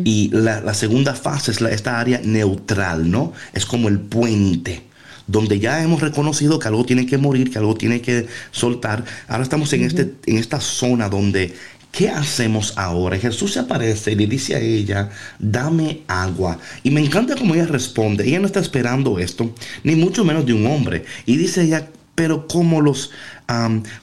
[0.04, 3.32] Y la, la segunda fase es la- esta área neutral, ¿no?
[3.54, 4.82] Es como el puente,
[5.26, 9.04] donde ya hemos reconocido que algo tiene que morir, que algo tiene que soltar.
[9.28, 11.54] Ahora estamos en, este, en esta zona donde,
[11.96, 13.16] ¿qué hacemos ahora?
[13.18, 16.58] Jesús se aparece y le dice a ella, dame agua.
[16.82, 18.28] Y me encanta cómo ella responde.
[18.28, 21.06] Ella no está esperando esto, ni mucho menos de un hombre.
[21.24, 23.12] Y dice ella, pero como los,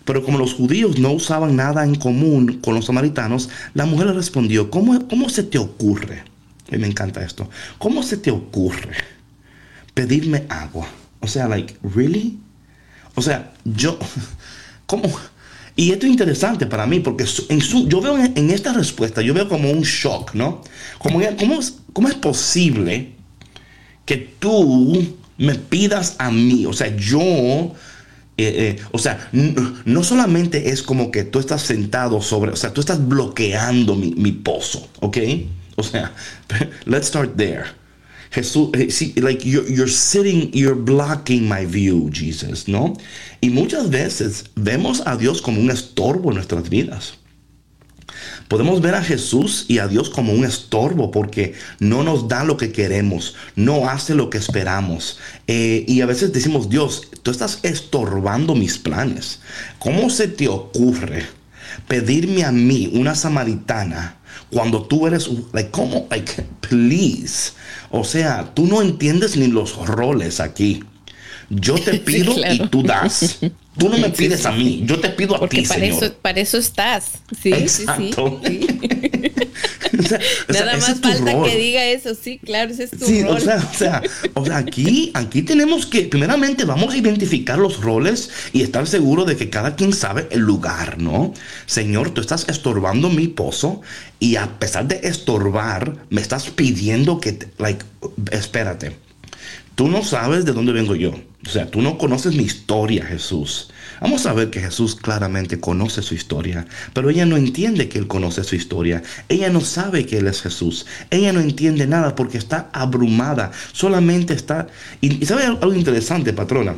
[0.05, 4.13] pero como los judíos no usaban nada en común con los samaritanos, la mujer le
[4.13, 6.23] respondió, ¿cómo, cómo se te ocurre?
[6.71, 7.47] Y me encanta esto.
[7.77, 8.97] ¿Cómo se te ocurre
[9.93, 10.87] pedirme agua?
[11.19, 12.39] O sea, like, really?
[13.13, 13.99] O sea, yo,
[14.87, 15.11] ¿cómo?
[15.75, 19.21] Y esto es interesante para mí porque en su, yo veo en, en esta respuesta,
[19.21, 20.61] yo veo como un shock, ¿no?
[20.99, 21.59] Como, ¿cómo,
[21.93, 23.11] ¿Cómo es posible
[24.05, 26.65] que tú me pidas a mí?
[26.67, 27.73] O sea, yo, eh,
[28.37, 32.81] eh, o sea, no solamente es como que tú estás sentado sobre, o sea, tú
[32.81, 35.17] estás bloqueando mi, mi pozo, ¿ok?
[35.75, 36.11] O sea,
[36.85, 37.82] let's start there.
[38.33, 42.93] Jesús, eh, like you're, you're sitting, you're blocking my view, Jesus, ¿no?
[43.41, 47.13] Y muchas veces vemos a Dios como un estorbo en nuestras vidas.
[48.47, 52.57] Podemos ver a Jesús y a Dios como un estorbo porque no nos da lo
[52.57, 55.19] que queremos, no hace lo que esperamos.
[55.47, 59.41] Eh, y a veces decimos, Dios, tú estás estorbando mis planes.
[59.77, 61.23] ¿Cómo se te ocurre
[61.87, 64.17] pedirme a mí, una samaritana,
[64.49, 66.07] cuando tú eres, like, ¿cómo?
[66.09, 67.53] Like, please.
[67.95, 70.83] O sea, tú no entiendes ni los roles aquí.
[71.51, 72.55] Yo te pido claro.
[72.55, 73.37] y tú das.
[73.77, 76.03] Tú no me pides a mí, yo te pido a Porque ti, para Señor.
[76.03, 77.05] eso, para eso estás.
[77.41, 78.39] Sí, Exacto.
[78.45, 78.67] sí, sí.
[78.81, 79.31] sí.
[79.93, 81.47] O sea, o sea, Nada más falta rol.
[81.47, 83.37] que diga eso, sí, claro, ese es tu Sí, rol.
[83.37, 84.01] o sea, o sea,
[84.33, 89.23] o sea, aquí, aquí tenemos que, primeramente, vamos a identificar los roles y estar seguro
[89.23, 91.31] de que cada quien sabe el lugar, ¿no?
[91.67, 93.81] Señor, tú estás estorbando mi pozo
[94.19, 97.85] y a pesar de estorbar, me estás pidiendo que, te- like,
[98.31, 98.95] espérate,
[99.75, 101.13] tú no sabes de dónde vengo yo.
[101.45, 103.69] O sea, tú no conoces mi historia, Jesús.
[103.99, 108.07] Vamos a ver que Jesús claramente conoce su historia, pero ella no entiende que Él
[108.07, 109.03] conoce su historia.
[109.29, 110.85] Ella no sabe que Él es Jesús.
[111.09, 113.51] Ella no entiende nada porque está abrumada.
[113.71, 114.67] Solamente está...
[115.01, 116.75] Y, y ¿sabe algo interesante, patrona?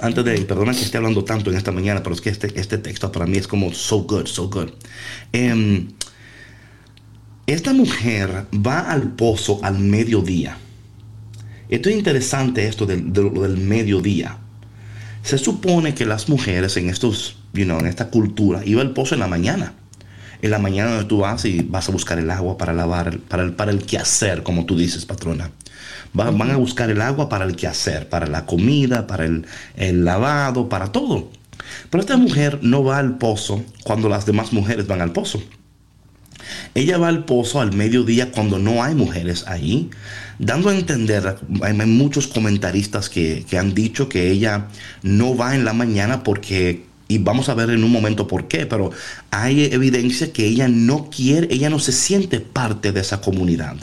[0.00, 2.78] Antes de, perdona que esté hablando tanto en esta mañana, pero es que este, este
[2.78, 4.70] texto para mí es como so good, so good.
[5.32, 5.88] Em,
[7.46, 10.58] esta mujer va al pozo al mediodía.
[11.68, 13.04] Esto es interesante esto del,
[13.58, 14.38] mediodía.
[15.22, 19.14] Se supone que las mujeres en estos, you know, en esta cultura, iban al pozo
[19.14, 19.74] en la mañana.
[20.42, 23.42] En la mañana donde tú vas y vas a buscar el agua para lavar, para
[23.42, 25.50] el, para el quehacer, como tú dices, patrona.
[26.18, 30.04] Va- Van a buscar el agua para el quehacer, para la comida, para el, el
[30.04, 31.30] lavado, para todo.
[31.90, 35.42] Pero esta mujer no va al pozo cuando las demás mujeres van al pozo.
[36.74, 39.90] Ella va al pozo al mediodía cuando no hay mujeres ahí,
[40.38, 44.68] dando a entender, hay muchos comentaristas que, que han dicho que ella
[45.02, 48.66] no va en la mañana porque, y vamos a ver en un momento por qué,
[48.66, 48.90] pero
[49.30, 53.76] hay evidencia que ella no quiere, ella no se siente parte de esa comunidad,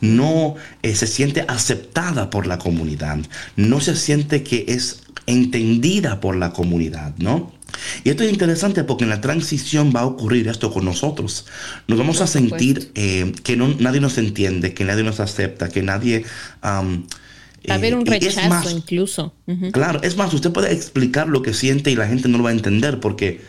[0.00, 3.18] no eh, se siente aceptada por la comunidad,
[3.56, 7.55] no se siente que es entendida por la comunidad, ¿no?
[8.04, 11.46] Y esto es interesante porque en la transición va a ocurrir esto con nosotros.
[11.88, 15.82] Nos vamos a sentir eh, que no, nadie nos entiende, que nadie nos acepta, que
[15.82, 16.24] nadie...
[16.62, 19.34] Va a haber eh, un rechazo más, incluso.
[19.72, 22.50] Claro, es más, usted puede explicar lo que siente y la gente no lo va
[22.50, 23.40] a entender porque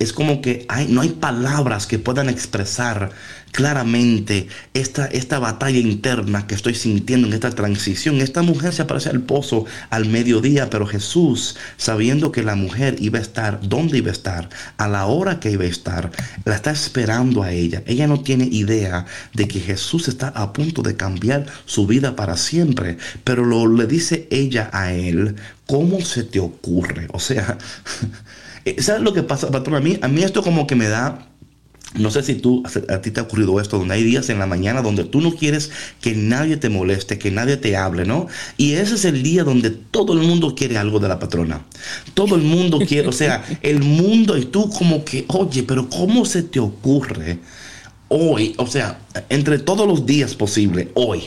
[0.00, 3.12] es como que no hay palabras que puedan expresar
[3.52, 8.22] claramente esta, esta batalla interna que estoy sintiendo en esta transición.
[8.22, 13.18] Esta mujer se aparece al pozo al mediodía, pero Jesús, sabiendo que la mujer iba
[13.18, 16.10] a estar, dónde iba a estar, a la hora que iba a estar,
[16.46, 17.82] la está esperando a ella.
[17.86, 22.38] Ella no tiene idea de que Jesús está a punto de cambiar su vida para
[22.38, 25.36] siempre, pero lo le dice ella a él,
[25.66, 27.06] ¿cómo se te ocurre?
[27.12, 27.58] O sea...
[28.64, 29.76] Eh, ¿Sabes lo que pasa, patrón?
[29.76, 31.30] A mí, a mí esto como que me da
[31.94, 34.46] no sé si tú, a ti te ha ocurrido esto, donde hay días en la
[34.46, 35.70] mañana donde tú no quieres
[36.00, 38.28] que nadie te moleste, que nadie te hable, ¿no?
[38.56, 41.64] Y ese es el día donde todo el mundo quiere algo de la patrona.
[42.14, 46.24] Todo el mundo quiere, o sea, el mundo y tú como que, oye, pero ¿cómo
[46.24, 47.40] se te ocurre
[48.06, 48.54] hoy?
[48.58, 51.22] O sea, entre todos los días posible, hoy.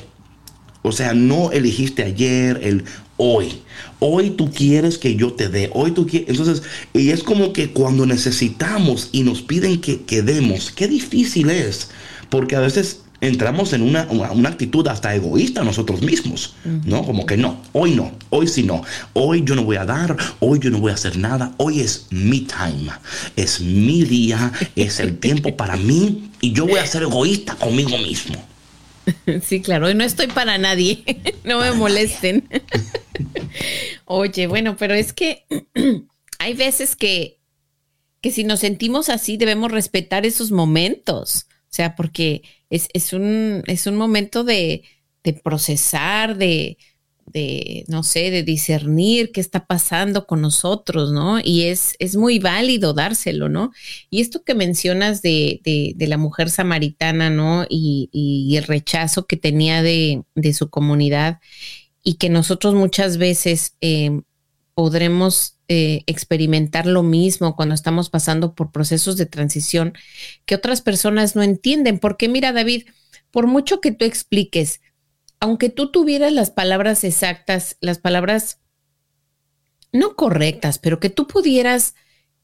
[0.82, 2.86] O sea, no elegiste ayer, el
[3.18, 3.62] hoy.
[4.00, 5.70] Hoy tú quieres que yo te dé.
[5.74, 6.30] Hoy tú quieres.
[6.30, 11.90] Entonces, y es como que cuando necesitamos y nos piden que, quedemos, qué difícil es.
[12.30, 17.06] Porque a veces entramos en una, una, actitud hasta egoísta nosotros mismos, ¿no?
[17.06, 20.60] Como que no, hoy no, hoy sí no, hoy yo no voy a dar, hoy
[20.60, 22.92] yo no voy a hacer nada, hoy es mi time,
[23.38, 27.98] es mi día, es el tiempo para mí y yo voy a ser egoísta conmigo
[27.98, 28.36] mismo.
[29.42, 31.04] Sí, claro, y no estoy para nadie,
[31.44, 32.48] no me molesten.
[34.06, 35.46] Oye, bueno, pero es que
[36.40, 37.40] hay veces que,
[38.22, 43.64] que si nos sentimos así debemos respetar esos momentos, o sea, porque es, es, un,
[43.68, 44.84] es un momento de,
[45.24, 46.78] de procesar, de,
[47.26, 51.40] de, no sé, de discernir qué está pasando con nosotros, ¿no?
[51.44, 53.72] Y es, es muy válido dárselo, ¿no?
[54.10, 57.66] Y esto que mencionas de, de, la mujer samaritana, ¿no?
[57.70, 61.40] Y, y, el rechazo que tenía de, su comunidad
[62.04, 64.22] y que nosotros muchas veces eh,
[64.74, 69.94] podremos eh, experimentar lo mismo cuando estamos pasando por procesos de transición
[70.46, 72.00] que otras personas no entienden.
[72.00, 72.84] Porque mira, David,
[73.32, 74.82] por mucho que tú expliques,
[75.44, 78.62] aunque tú tuvieras las palabras exactas, las palabras
[79.92, 81.96] no correctas, pero que tú pudieras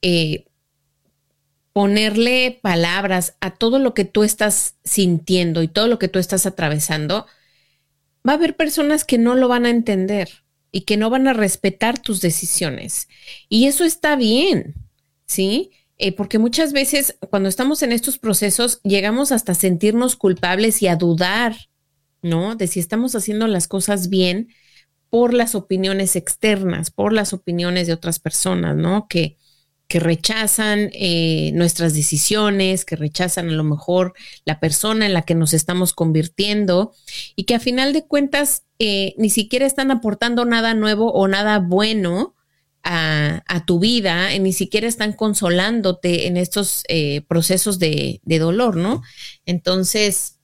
[0.02, 0.44] eh,
[1.72, 6.44] ponerle palabras a todo lo que tú estás sintiendo y todo lo que tú estás
[6.44, 7.24] atravesando,
[8.28, 11.32] va a haber personas que no lo van a entender y que no van a
[11.32, 13.08] respetar tus decisiones.
[13.48, 14.74] Y eso está bien,
[15.24, 15.70] ¿sí?
[15.96, 20.96] Eh, porque muchas veces cuando estamos en estos procesos llegamos hasta sentirnos culpables y a
[20.96, 21.69] dudar
[22.22, 22.56] ¿no?
[22.56, 24.48] De si estamos haciendo las cosas bien
[25.10, 29.08] por las opiniones externas, por las opiniones de otras personas, ¿no?
[29.08, 29.36] Que,
[29.90, 35.34] que rechazan eh, nuestras decisiones, que rechazan a lo mejor la persona en la que
[35.34, 36.92] nos estamos convirtiendo
[37.34, 41.58] y que a final de cuentas eh, ni siquiera están aportando nada nuevo o nada
[41.58, 42.36] bueno
[42.84, 49.02] a, tu vida, ni siquiera están consolándote en estos eh, procesos de, de dolor, ¿no?
[49.44, 50.39] Entonces,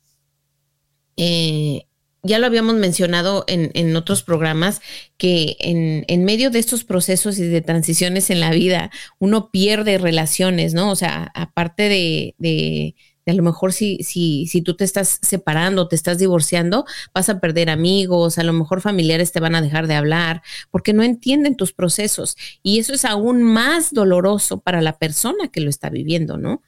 [1.17, 1.87] eh,
[2.27, 4.81] ya lo habíamos mencionado en, otros programas,
[5.17, 10.75] que en, medio de estos procesos y de transiciones en la vida, uno pierde relaciones,
[10.75, 10.91] ¿no?
[10.91, 12.95] O sea, aparte de, de,
[13.27, 17.41] a lo mejor si, si, si tú te estás separando, te estás divorciando, vas a
[17.41, 21.57] perder amigos, a lo mejor familiares te van a dejar de hablar, porque no entienden
[21.57, 22.37] tus procesos.
[22.63, 26.63] Y eso es aún más doloroso para la persona que lo está viviendo, ¿no?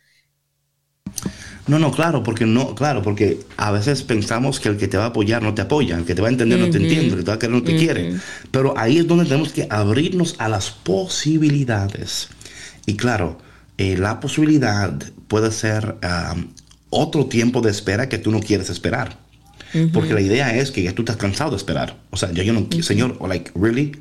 [1.68, 5.04] No, no, claro, porque no, claro, porque a veces pensamos que el que te va
[5.04, 7.16] a apoyar no te apoya, el que te va a entender no te entiende, el
[7.16, 8.16] que te va a querer no te quiere.
[8.50, 12.28] Pero ahí es donde tenemos que abrirnos a las posibilidades.
[12.86, 13.38] Y claro,
[13.76, 15.96] eh, la posibilidad puede ser
[16.90, 19.18] otro tiempo de espera que tú no quieres esperar.
[19.92, 21.96] Porque la idea es que ya tú estás cansado de esperar.
[22.10, 23.92] O sea, ya yo no, Señor, like, really?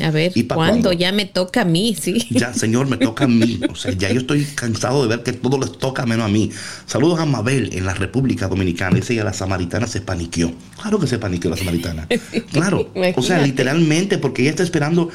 [0.00, 0.92] A ver, ¿cuándo?
[0.92, 2.26] Ya me toca a mí, sí.
[2.30, 3.60] Ya, Señor, me toca a mí.
[3.70, 6.50] O sea, ya yo estoy cansado de ver que todo les toca menos a mí.
[6.86, 8.96] Saludos a Mabel en la República Dominicana.
[8.96, 10.52] Dice que la samaritana se paniqueó.
[10.80, 12.08] Claro que se paniqueó la samaritana.
[12.52, 12.90] Claro.
[13.16, 15.10] o sea, literalmente, porque ella está esperando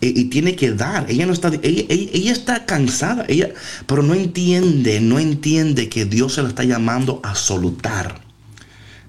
[0.00, 1.10] eh, y tiene que dar.
[1.10, 3.50] Ella no está, ella, ella, está cansada, ella,
[3.86, 8.20] pero no entiende, no entiende que Dios se la está llamando a solutar.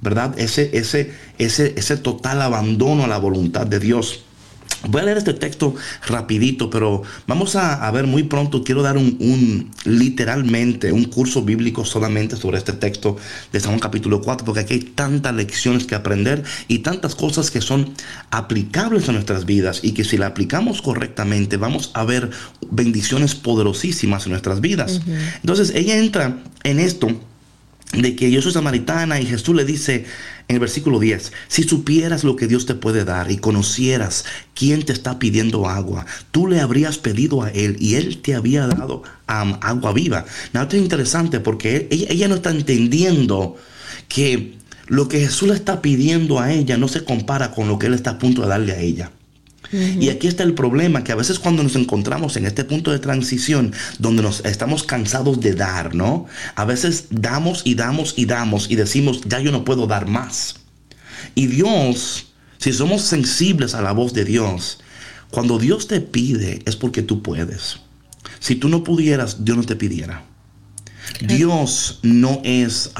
[0.02, 0.38] ¿Verdad?
[0.38, 4.24] Ese, ese, ese, ese total abandono a la voluntad de Dios.
[4.88, 5.76] Voy a leer este texto
[6.08, 8.64] rapidito, pero vamos a, ver muy pronto.
[8.64, 13.18] Quiero dar un, literalmente un curso bíblico solamente sobre este texto
[13.52, 17.52] de San Juan capítulo 4, porque aquí hay tantas lecciones que aprender y tantas cosas
[17.52, 17.94] que son
[18.32, 22.32] aplicables a nuestras vidas y que si la aplicamos correctamente vamos a ver
[22.72, 25.02] bendiciones poderosísimas en nuestras vidas.
[25.42, 27.10] Entonces ella entra en esto
[27.94, 30.06] de que yo soy samaritana y Jesús le dice
[30.48, 34.84] en el versículo 10, si supieras lo que Dios te puede dar y conocieras quién
[34.84, 39.04] te está pidiendo agua, tú le habrías pedido a Él y Él te había dado
[39.28, 40.26] agua viva.
[40.54, 43.58] Nada, es interesante porque ella, no está entendiendo
[44.08, 44.56] que
[44.88, 47.94] lo que Jesús le está pidiendo a ella no se compara con lo que Él
[47.94, 49.12] está a punto de darle a ella.
[49.72, 53.00] Y aquí está el problema, que a veces cuando nos encontramos en este punto de
[53.00, 56.26] transición, donde nos estamos cansados de dar, ¿no?
[56.56, 60.56] A veces damos y damos y damos y decimos, ya yo no puedo dar más.
[61.36, 64.80] Y Dios, si somos sensibles a la voz de Dios,
[65.30, 67.80] cuando Dios te pide es porque tú puedes.
[68.40, 70.26] Si tú no pudieras, Dios no te pidiera.
[71.22, 72.92] Dios no es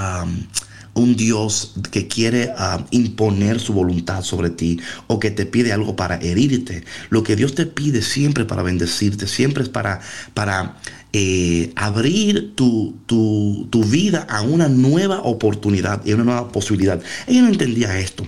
[0.94, 5.96] un Dios que quiere ah, imponer su voluntad sobre ti o que te pide algo
[5.96, 6.84] para herirte.
[7.10, 10.02] Lo que Dios te pide siempre para bendecirte, siempre es para,
[10.34, 10.78] para
[11.14, 17.02] eh, abrir tu, tu, tu vida a una nueva oportunidad y una nueva posibilidad.
[17.28, 18.28] Ella no entendía esto.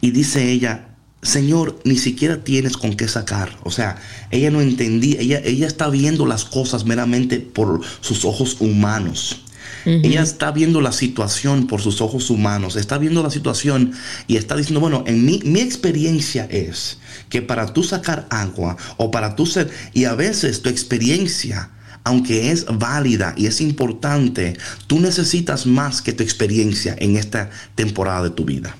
[0.00, 0.88] Y dice ella,
[1.22, 3.58] Señor, ni siquiera tienes con qué sacar.
[3.64, 3.96] O sea,
[4.30, 9.42] ella no entendía, ella, ella está viendo las cosas meramente por sus ojos humanos.
[9.86, 13.92] Ella está viendo la situación por sus ojos humanos, está viendo la situación
[14.26, 19.12] y está diciendo, bueno, en mi, mi experiencia es que para tú sacar agua o
[19.12, 21.70] para tú ser, y a veces tu experiencia
[22.02, 24.56] aunque es válida y es importante,
[24.86, 28.76] tú necesitas más que tu experiencia en esta temporada de tu vida.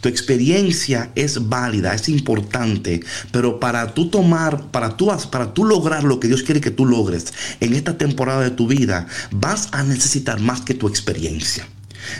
[0.00, 3.02] Tu experiencia es válida, es importante,
[3.32, 6.86] pero para tú tomar, para tú, para tú lograr lo que Dios quiere que tú
[6.86, 11.66] logres en esta temporada de tu vida, vas a necesitar más que tu experiencia.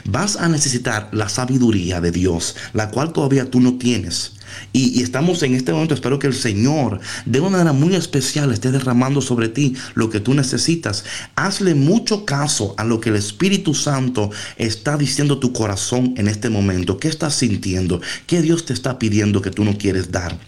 [0.05, 4.32] Vas a necesitar la sabiduría de Dios, la cual todavía tú no tienes.
[4.72, 8.70] Y, estamos en este momento, espero que el Señor de una manera muy especial esté
[8.70, 11.05] derramando sobre ti lo que tú necesitas.
[11.36, 16.50] Hazle mucho caso a lo que el Espíritu Santo está diciendo tu corazón en este
[16.50, 16.98] momento.
[16.98, 18.00] ¿Qué estás sintiendo?
[18.26, 20.38] ¿Qué Dios te está pidiendo que tú no quieres dar?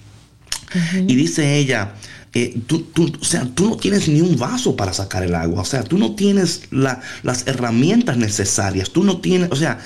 [0.95, 1.95] Y dice ella,
[2.35, 2.87] eh, tú,
[3.19, 5.97] o sea, tú no tienes ni un vaso para sacar el agua, o sea, tú
[5.97, 9.79] no tienes las herramientas necesarias, tú no tienes, o sea,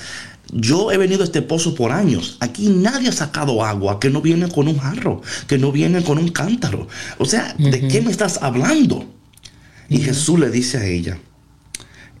[0.51, 2.37] yo he venido a este pozo por años.
[2.39, 6.17] Aquí nadie ha sacado agua que no viene con un jarro, que no viene con
[6.17, 6.87] un cántaro.
[7.17, 9.05] O sea, ¿de qué me estás hablando?
[9.89, 11.19] Y Jesús le dice a ella,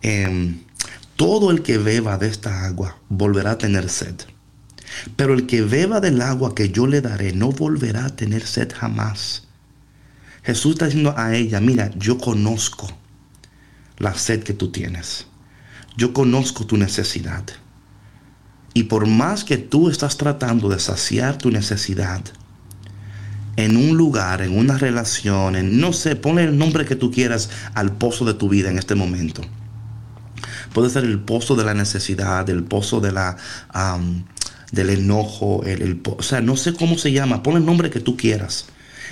[0.01, 0.59] em,
[1.15, 4.15] todo el que beba de esta agua volverá a tener sed.
[5.15, 8.71] Pero el que beba del agua que yo le daré no volverá a tener sed
[8.73, 9.43] jamás.
[10.43, 12.89] Jesús está diciendo a ella, mira, yo conozco
[13.97, 15.27] la sed que tú tienes.
[15.95, 17.43] Yo conozco tu necesidad.
[18.73, 22.21] Y por más que tú estás tratando de saciar tu necesidad
[23.57, 27.49] en un lugar, en una relación, en no sé, ponle el nombre que tú quieras
[27.73, 29.41] al pozo de tu vida en este momento.
[30.73, 33.37] Puede ser el pozo de la necesidad, el pozo de la,
[34.71, 38.15] del enojo, el, o sea, no sé cómo se llama, pon el nombre que tú
[38.15, 38.67] quieras.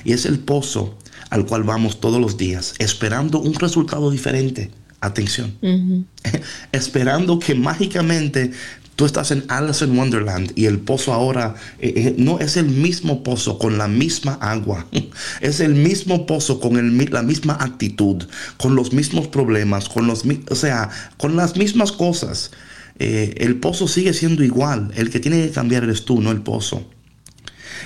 [0.05, 0.97] Y es el pozo
[1.29, 4.71] al cual vamos todos los días, esperando un resultado diferente.
[5.01, 5.55] Atención.
[6.73, 8.51] Esperando que mágicamente
[8.99, 12.65] Tú estás en Alice in Wonderland y el pozo ahora eh, eh, no es el
[12.65, 14.87] mismo pozo con la misma agua.
[15.39, 16.75] Es el mismo pozo con
[17.09, 18.25] la misma actitud,
[18.57, 22.51] con los mismos problemas, con los, o sea, con las mismas cosas.
[22.97, 24.91] Eh, el pozo sigue siendo igual.
[24.97, 26.85] El que tiene que cambiar eres tú, no el pozo.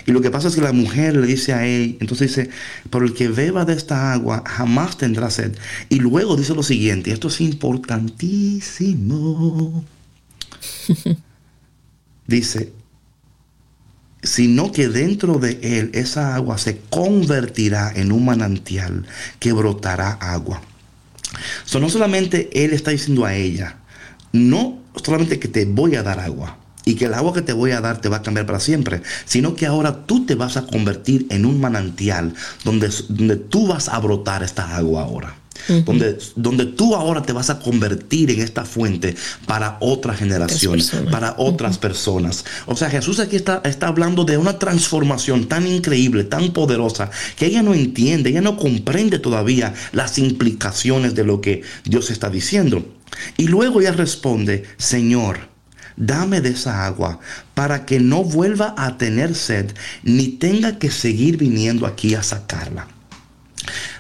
[0.08, 2.50] Y lo que pasa es que la mujer le dice a él, entonces dice,
[2.90, 5.56] pero el que beba de esta agua jamás tendrá sed.
[5.90, 9.86] Y luego dice lo siguiente, esto es importantísimo.
[12.28, 12.74] Dice,
[14.24, 19.06] sino que dentro de él esa agua se convertirá en un manantial
[19.40, 20.62] que brotará agua.
[21.66, 23.78] So, no solamente él está diciendo a ella,
[24.32, 27.72] no solamente que te voy a dar agua y que el agua que te voy
[27.72, 30.68] a dar te va a cambiar para siempre, sino que ahora tú te vas a
[30.68, 32.34] convertir en un manantial
[32.64, 35.43] donde, donde tú vas a brotar esta agua ahora
[35.86, 40.80] donde, donde tú ahora te vas a convertir en esta fuente para otra generación,
[41.12, 42.46] para otras personas.
[42.66, 47.46] O sea, Jesús aquí está, está hablando de una transformación tan increíble, tan poderosa, que
[47.46, 52.86] ella no entiende, ella no comprende todavía las implicaciones de lo que Dios está diciendo.
[53.38, 55.54] Y luego ella responde, Señor,
[55.96, 57.20] dame de esa agua
[57.54, 59.72] para que no vuelva a tener sed
[60.04, 62.88] ni tenga que seguir viniendo aquí a sacarla.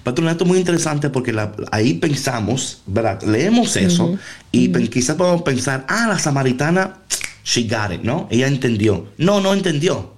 [0.04, 1.36] Patronato muy interesante porque
[1.72, 3.22] ahí pensamos, ¿verdad?
[3.24, 4.18] Leemos eso
[4.52, 7.00] y quizás podemos pensar, ah, la samaritana,
[7.44, 8.28] she got it, ¿no?
[8.32, 9.08] Ella entendió.
[9.18, 10.14] No, no entendió.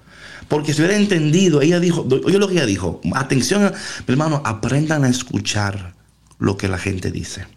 [0.48, 3.74] Porque si hubiera entendido, ella dijo, oye lo que ella dijo, atención,
[4.08, 5.96] hermano, aprendan a escuchar
[6.38, 7.48] lo que la gente dice.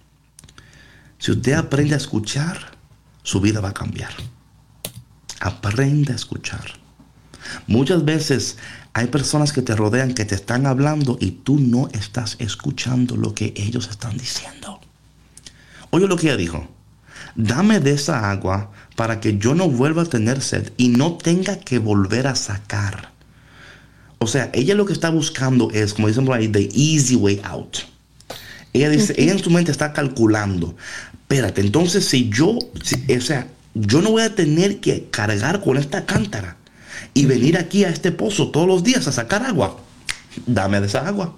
[1.19, 2.79] Si usted aprende a escuchar,
[3.23, 4.13] su vida va a cambiar.
[5.41, 6.65] Aprende a escuchar.
[7.67, 8.57] Muchas veces
[8.93, 13.35] hay personas que te rodean que te están hablando y tú no estás escuchando lo
[13.35, 14.81] que ellos están diciendo.
[15.91, 16.69] Oye lo que ella dijo.
[17.37, 21.61] Dame de esa agua para que yo no vuelva a tener sed y no tenga
[21.61, 23.13] que volver a sacar.
[24.19, 27.41] O sea, ella lo que está buscando es, como dicen por ahí, the easy way
[27.45, 27.79] out.
[28.73, 30.77] Ella dice, ella en su mente está calculando.
[31.13, 36.05] Espérate, entonces si yo, o sea, yo no voy a tener que cargar con esta
[36.05, 36.58] cántara
[37.15, 39.79] y venir aquí a este pozo todos los días a sacar agua.
[40.47, 41.35] Dame de esa agua.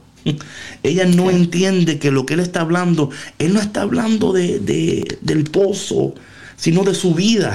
[0.83, 5.45] Ella no entiende que lo que él está hablando, él no está hablando de, del
[5.45, 6.14] pozo,
[6.61, 7.55] sino de su vida,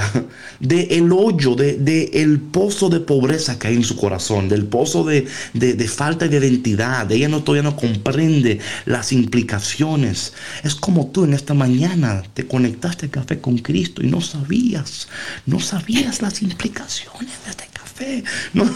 [0.58, 4.66] del el hoyo, del de, el pozo de pobreza que hay en su corazón, del
[4.66, 7.10] pozo de, de, falta de identidad.
[7.12, 10.32] Ella no, todavía no comprende las implicaciones.
[10.64, 15.06] Es como tú en esta mañana te conectaste a café con Cristo y no sabías,
[15.46, 18.24] no sabías las implicaciones de este café.
[18.54, 18.64] No,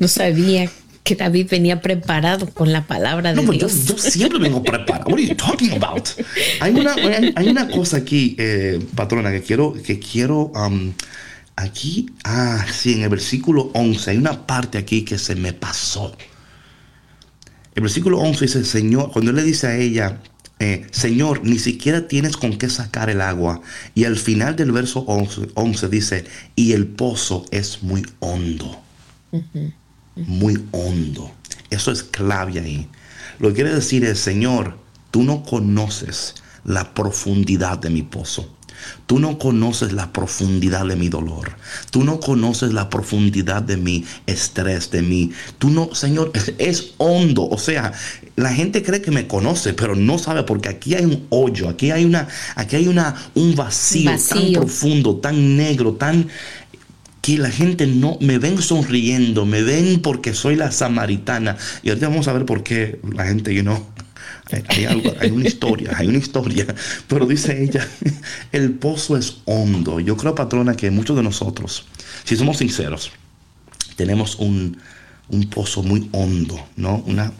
[0.00, 0.68] no sabía
[1.02, 3.86] que David venía preparado con la palabra de Dios.
[3.86, 5.10] Yo, siempre vengo preparado.
[5.10, 6.08] What are you talking about?
[6.60, 10.92] Hay una, hay, una cosa aquí, eh, patrona, que quiero, que quiero um,
[11.56, 16.14] aquí, ah, sí, en el versículo 11, hay una parte aquí que se me pasó.
[17.74, 20.20] El versículo 11 dice, Señor, cuando él le dice a ella,
[20.60, 23.60] eh, Señor, ni siquiera tienes con qué sacar el agua.
[23.96, 26.24] Y al final del verso 11, 11 dice,
[26.54, 28.80] y el pozo es muy hondo
[30.16, 31.30] muy hondo.
[31.70, 32.88] Eso es clave ahí.
[33.38, 34.76] Lo que quiere decir es, Señor,
[35.10, 36.34] tú no conoces
[36.64, 38.48] la profundidad de mi pozo.
[39.06, 41.52] Tú no conoces la profundidad de mi dolor.
[41.90, 45.30] Tú no conoces la profundidad de mi estrés, de mi...
[45.58, 47.48] Tú no, Señor, es, hondo.
[47.48, 47.92] O sea,
[48.36, 51.90] la gente cree que me conoce, pero no sabe porque aquí hay un hoyo, aquí
[51.90, 54.10] hay una, aquí hay una, un vacío.
[54.28, 56.28] tan profundo, tan negro, tan
[57.22, 61.56] que la gente no me ven sonriendo, me ven porque soy la samaritana.
[61.82, 63.86] Y ahorita vamos a ver por qué la gente, you know,
[64.68, 66.66] hay, algo, hay una historia, hay una historia.
[67.06, 67.88] Pero dice ella,
[68.52, 70.00] el pozo es hondo.
[70.00, 71.86] Yo creo, patrona, que muchos de nosotros,
[72.24, 73.12] si somos sinceros,
[73.96, 74.76] tenemos un,
[75.28, 77.04] un pozo muy hondo, ¿no?
[77.06, 77.32] Una...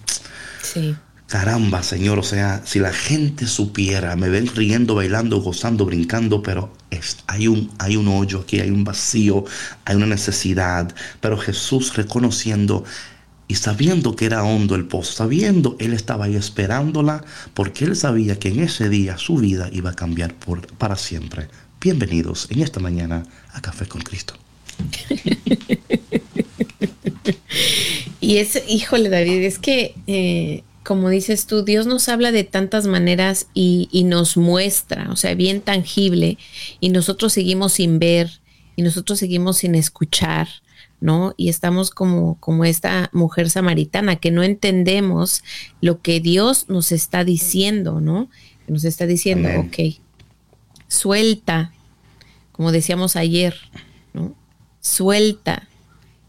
[0.63, 0.95] Sí
[1.33, 6.71] caramba, Señor, o sea, si la gente supiera, me ven riendo, bailando, gozando, brincando, pero
[6.91, 9.43] es, hay, un, hay un hoyo aquí, hay un vacío,
[9.87, 10.95] hay una necesidad.
[11.23, 12.85] Pero Jesús reconociendo
[13.49, 17.25] y sabiendo que era hondo el pozo, sabiendo, Él estaba ahí esperándola,
[17.55, 21.49] porque Él sabía que en ese día su vida iba a cambiar por, para siempre.
[21.81, 23.23] Bienvenidos en esta mañana
[23.55, 24.35] a Café con Cristo.
[28.21, 29.95] y es, híjole David, es que...
[30.07, 35.35] Eh, como dices tú, Dios nos habla de tantas maneras y, nos muestra, o sea,
[35.35, 36.39] bien tangible,
[36.81, 38.41] y nosotros seguimos sin ver,
[38.75, 40.49] y nosotros seguimos sin escuchar,
[41.01, 41.35] ¿no?
[41.37, 45.45] Y estamos como, como esta mujer samaritana, que no entendemos
[45.81, 48.29] lo que Dios nos está diciendo, ¿no?
[48.67, 50.01] Nos está diciendo, ok,
[50.89, 51.73] suelta,
[52.51, 53.55] como decíamos ayer,
[54.15, 54.35] ¿no?
[54.81, 55.69] Suelta,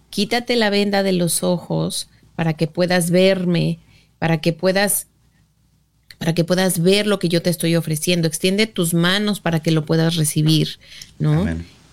[0.10, 3.80] quítate la venda de los ojos para que puedas verme,
[4.24, 5.08] para que puedas
[6.18, 8.26] para que puedas ver lo que yo te estoy ofreciendo.
[8.26, 10.80] Extiende tus manos para que lo puedas recibir,
[11.20, 11.46] ¿no?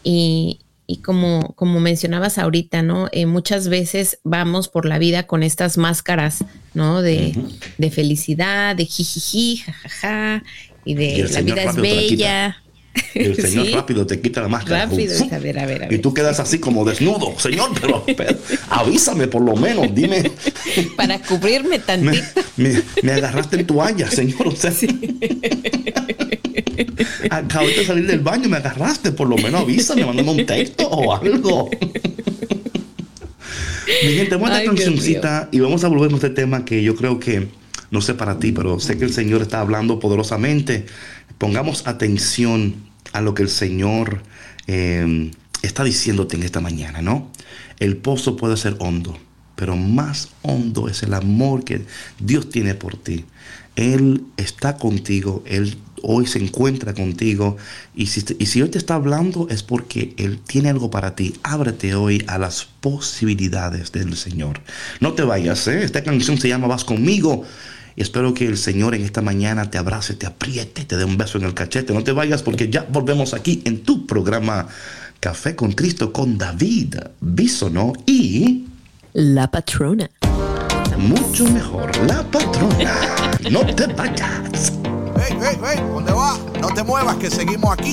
[0.04, 0.60] Y,
[1.02, 3.08] como, como mencionabas ahorita, ¿no?
[3.10, 7.02] Eh, muchas veces vamos por la vida con estas máscaras, ¿no?
[7.02, 7.34] De,
[7.90, 10.44] felicidad, de jijiji, jajaja,
[10.84, 12.62] y de la vida es bella.
[13.14, 14.86] El Señor rápido te quita la máscara.
[14.86, 17.38] Rápido, a ver, a ver, Y tú quedas así como desnudo.
[17.38, 18.04] Señor, pero,
[18.68, 20.30] avísame por lo menos, dime.
[20.96, 22.24] Para cubrirme tantito.
[22.56, 24.48] Me, agarraste en toalla, Señor.
[24.48, 24.72] O sea,
[27.30, 31.14] Acabo de salir del baño, me agarraste, por lo menos avísame, mandame un texto o
[31.14, 31.70] algo.
[34.02, 37.20] Mi gente, vamos a cancioncita y vamos a volver a este tema que yo creo
[37.20, 37.48] que,
[37.90, 40.86] no sé para ti, pero sé que el Señor está hablando poderosamente
[41.40, 42.74] Pongamos atención
[43.12, 44.22] a lo que el Señor
[44.66, 45.30] eh,
[45.62, 47.30] está diciéndote en esta mañana, ¿no?
[47.78, 49.18] El pozo puede ser hondo,
[49.56, 51.84] pero más hondo es el amor que
[52.18, 53.24] Dios tiene por ti.
[53.76, 57.56] Él está contigo, Él hoy se encuentra contigo
[57.94, 61.34] y si, y si hoy te está hablando es porque Él tiene algo para ti.
[61.42, 64.60] Ábrete hoy a las posibilidades del Señor.
[65.00, 65.82] No te vayas, ¿eh?
[65.82, 67.44] esta canción se llama Vas conmigo.
[68.00, 71.18] Y espero que el Señor en esta mañana te abrace, te apriete, te dé un
[71.18, 71.92] beso en el cachete.
[71.92, 74.68] No te vayas porque ya volvemos aquí en tu programa
[75.20, 78.64] Café con Cristo con David Bisono y
[79.12, 80.08] la patrona.
[80.96, 81.94] mucho mejor.
[82.06, 82.94] La patrona.
[83.50, 84.72] No te vayas.
[85.16, 86.38] Hey, hey, hey, ¿dónde va?
[86.58, 87.92] No te muevas que seguimos aquí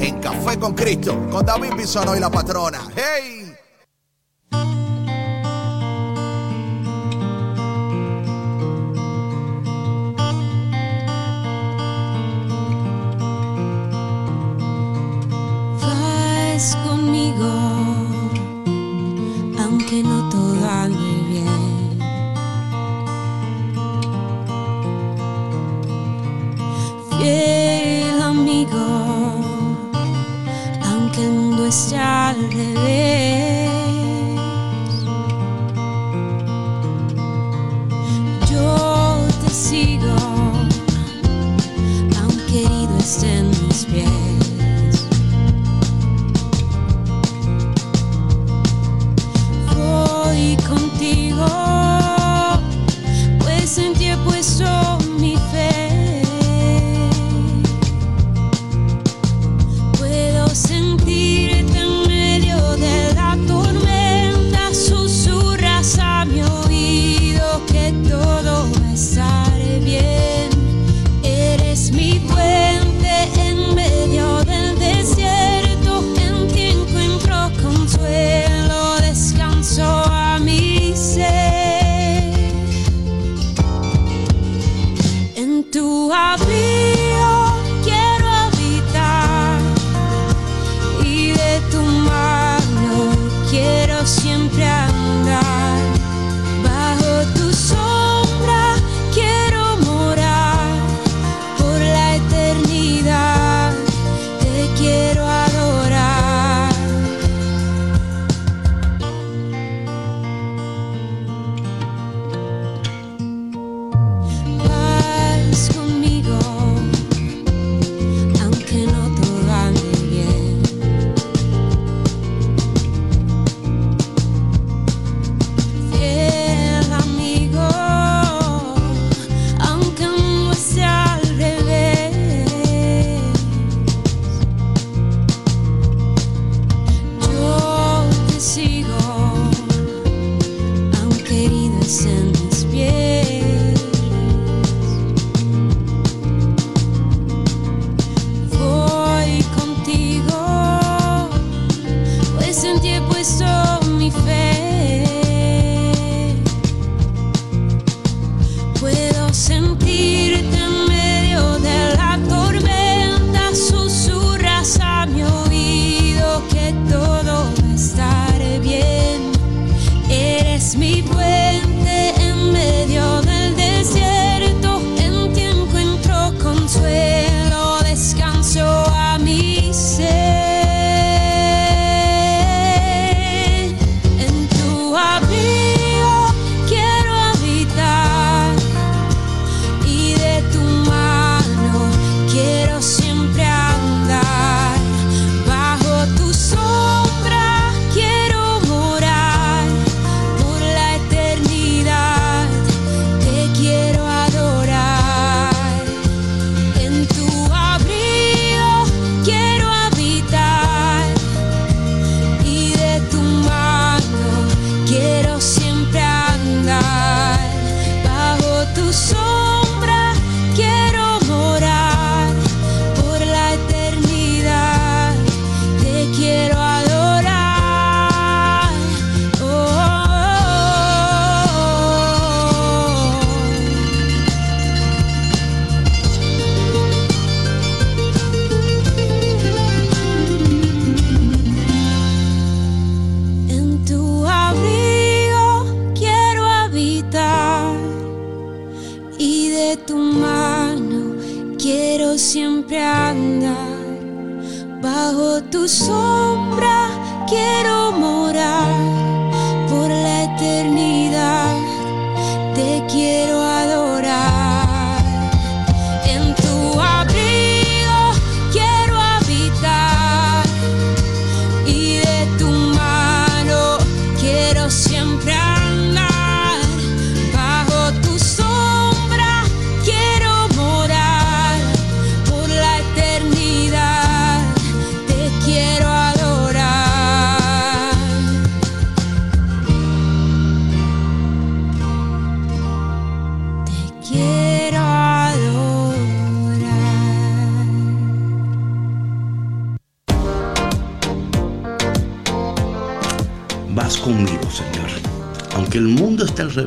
[0.00, 2.80] en Café con Cristo con David Bisono y la patrona.
[2.96, 3.39] ¡Hey!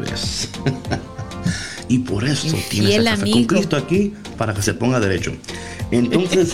[0.01, 0.49] Revés.
[1.87, 5.33] y por eso tienes a Café con Cristo aquí para que se ponga derecho.
[5.91, 6.53] Entonces,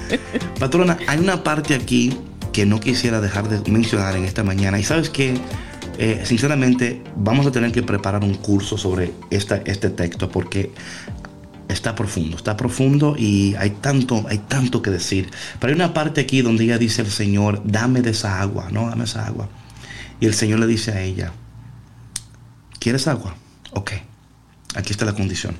[0.58, 2.16] patrona, hay una parte aquí
[2.52, 4.78] que no quisiera dejar de mencionar en esta mañana.
[4.78, 5.34] Y sabes que,
[5.98, 10.70] eh, sinceramente, vamos a tener que preparar un curso sobre esta, este texto porque
[11.68, 15.30] está profundo, está profundo y hay tanto, hay tanto que decir.
[15.58, 18.88] Pero hay una parte aquí donde ella dice al Señor, dame de esa agua, no,
[18.88, 19.48] dame esa agua.
[20.20, 21.32] Y el Señor le dice a ella,
[22.84, 23.34] ¿quieres agua?
[23.72, 23.92] Ok,
[24.76, 25.56] aquí está la condición.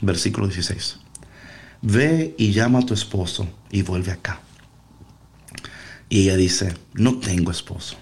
[0.00, 1.00] Versículo 16
[1.82, 4.40] ve y llama a tu esposo y vuelve acá.
[6.08, 7.96] Y ella dice, no tengo esposo.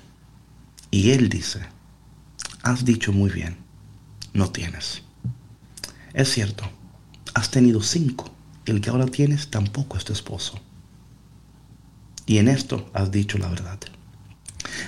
[0.90, 1.60] Y él dice,
[2.62, 3.56] has dicho muy bien,
[4.32, 5.02] no tienes.
[6.14, 6.68] Es cierto,
[7.34, 8.30] has tenido cinco,
[8.64, 10.60] el que ahora tienes tampoco es tu esposo.
[12.26, 13.78] Y en esto has dicho la verdad.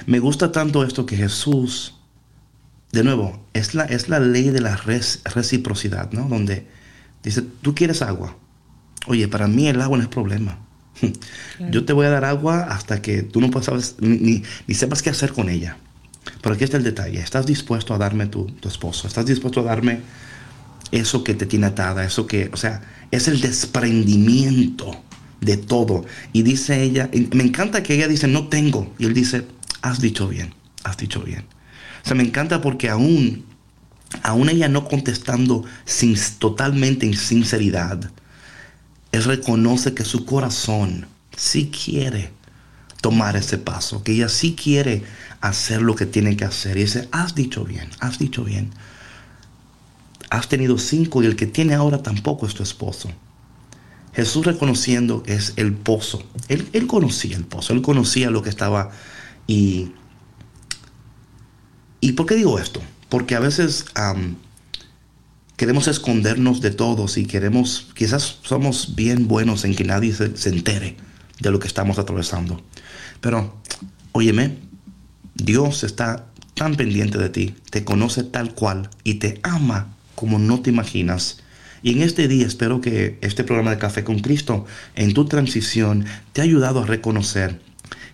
[0.07, 1.95] Me gusta tanto esto que Jesús,
[2.93, 6.29] de nuevo, es la, es la ley de la reciprocidad, ¿no?
[6.29, 6.67] Donde
[7.23, 8.37] dice, tú quieres agua,
[9.09, 10.59] Oye, para mí el agua no es problema.
[11.71, 14.43] Yo te voy a dar agua hasta que tú no sabes, ni,
[14.75, 15.79] sepas qué hacer con ella.
[16.43, 17.19] Pero aquí está el detalle.
[17.19, 19.09] ¿Estás dispuesto a darme tu, tu, esposo?
[19.09, 20.01] ¿Estás dispuesto a darme
[20.93, 22.05] eso que te tiene atada?
[22.05, 25.03] Eso que, o sea, es el desprendimiento
[25.41, 26.05] de todo.
[26.35, 28.93] Y dice ella, me encanta que ella dice, no tengo.
[28.99, 29.47] Y él dice,
[29.81, 30.53] has dicho bien,
[30.85, 31.47] has dicho bien.
[32.05, 33.45] O sea, me encanta porque aún,
[34.23, 38.11] aún ella no contestando sin, totalmente en sinceridad,
[39.13, 42.31] él reconoce que su corazón sí quiere
[43.01, 45.05] tomar ese paso, que ella sí quiere
[45.41, 46.77] hacer lo que tiene que hacer.
[46.77, 48.71] Y dice, has dicho bien, has dicho bien.
[50.31, 53.11] Has tenido cinco y el que tiene ahora tampoco es tu esposo.
[54.13, 56.23] Jesús reconociendo que es el pozo.
[56.49, 58.91] Él, conocía el pozo, él conocía lo que estaba.
[59.47, 59.93] Y,
[62.01, 62.81] ¿Y por qué digo esto?
[63.09, 63.87] Porque a veces
[65.57, 70.97] queremos escondernos de todos y queremos, quizás somos bien buenos en que nadie se, entere
[71.41, 72.63] de lo que estamos atravesando.
[73.21, 73.61] Pero,
[74.13, 74.59] óyeme,
[75.35, 80.61] Dios está tan pendiente de ti, te conoce tal cual y te ama como no
[80.61, 81.41] te imaginas.
[81.83, 86.07] Y en este día espero que este programa de Café con Cristo, en tu transición,
[86.33, 87.61] te ha ayudado a reconocer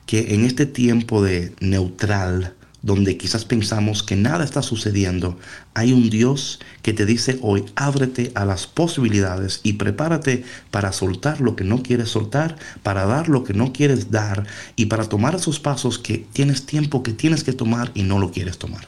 [0.06, 2.54] que en este tiempo de neutral,
[2.84, 5.38] donde quizás pensamos que nada está sucediendo,
[5.72, 11.40] hay un Dios que te dice hoy, ábrete a las posibilidades y prepárate para soltar
[11.40, 15.34] lo que no quieres soltar, para dar lo que no quieres dar y para tomar
[15.34, 18.86] esos pasos que tienes tiempo que tienes que tomar y no lo quieres tomar.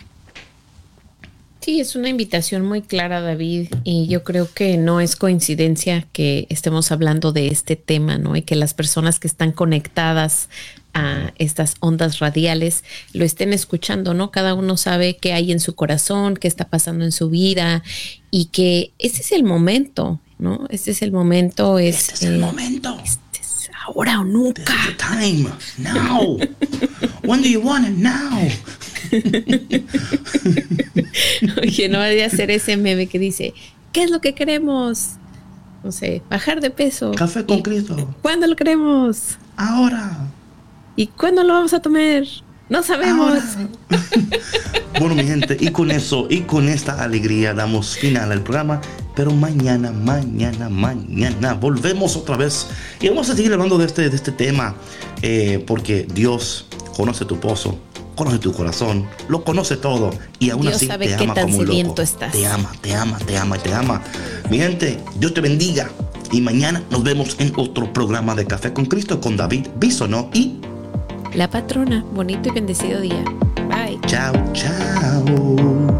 [1.66, 6.46] Sí, es una invitación muy clara, David, y yo creo que no es coincidencia que
[6.48, 8.36] estemos hablando de este tema, ¿no?
[8.36, 10.48] Y que las personas que están conectadas
[10.96, 12.82] a estas ondas radiales
[13.12, 14.30] lo estén escuchando, ¿no?
[14.30, 17.82] Cada uno sabe qué hay en su corazón, qué está pasando en su vida
[18.30, 20.66] y que ese es el momento, ¿no?
[20.70, 21.78] Este es el momento.
[21.78, 22.98] Es, este es el momento.
[23.04, 24.62] Este es ahora o nunca.
[24.64, 25.50] This time.
[25.76, 26.38] Now.
[27.24, 27.98] When do you want it?
[27.98, 28.48] Now.
[31.62, 33.52] Oye, no voy a hacer ese meme que dice,
[33.92, 35.16] ¿qué es lo que queremos?
[35.84, 37.12] No sé, bajar de peso.
[37.12, 38.14] Café con Cristo.
[38.22, 39.36] ¿Cuándo lo queremos?
[39.56, 40.30] Ahora.
[40.96, 42.24] ¿Y cuándo lo vamos a tomar?
[42.68, 43.38] No sabemos.
[44.98, 48.80] bueno, mi gente, y con eso, y con esta alegría damos final al programa.
[49.14, 52.66] Pero mañana, mañana, mañana volvemos otra vez
[53.00, 54.74] y vamos a seguir hablando de este, de este tema.
[55.22, 56.66] Eh, porque Dios
[56.96, 57.78] conoce tu pozo,
[58.16, 62.02] conoce tu corazón, lo conoce todo y aún así te ama como un loco.
[62.32, 64.02] Te ama, te ama, te ama, te ama.
[64.50, 65.90] Mi gente, Dios te bendiga
[66.32, 70.56] y mañana nos vemos en otro programa de Café con Cristo con David Bisono y
[71.34, 72.04] la patrona.
[72.12, 73.24] Bonito y bendecido día.
[73.68, 74.00] Bye.
[74.06, 75.95] Chao, chao.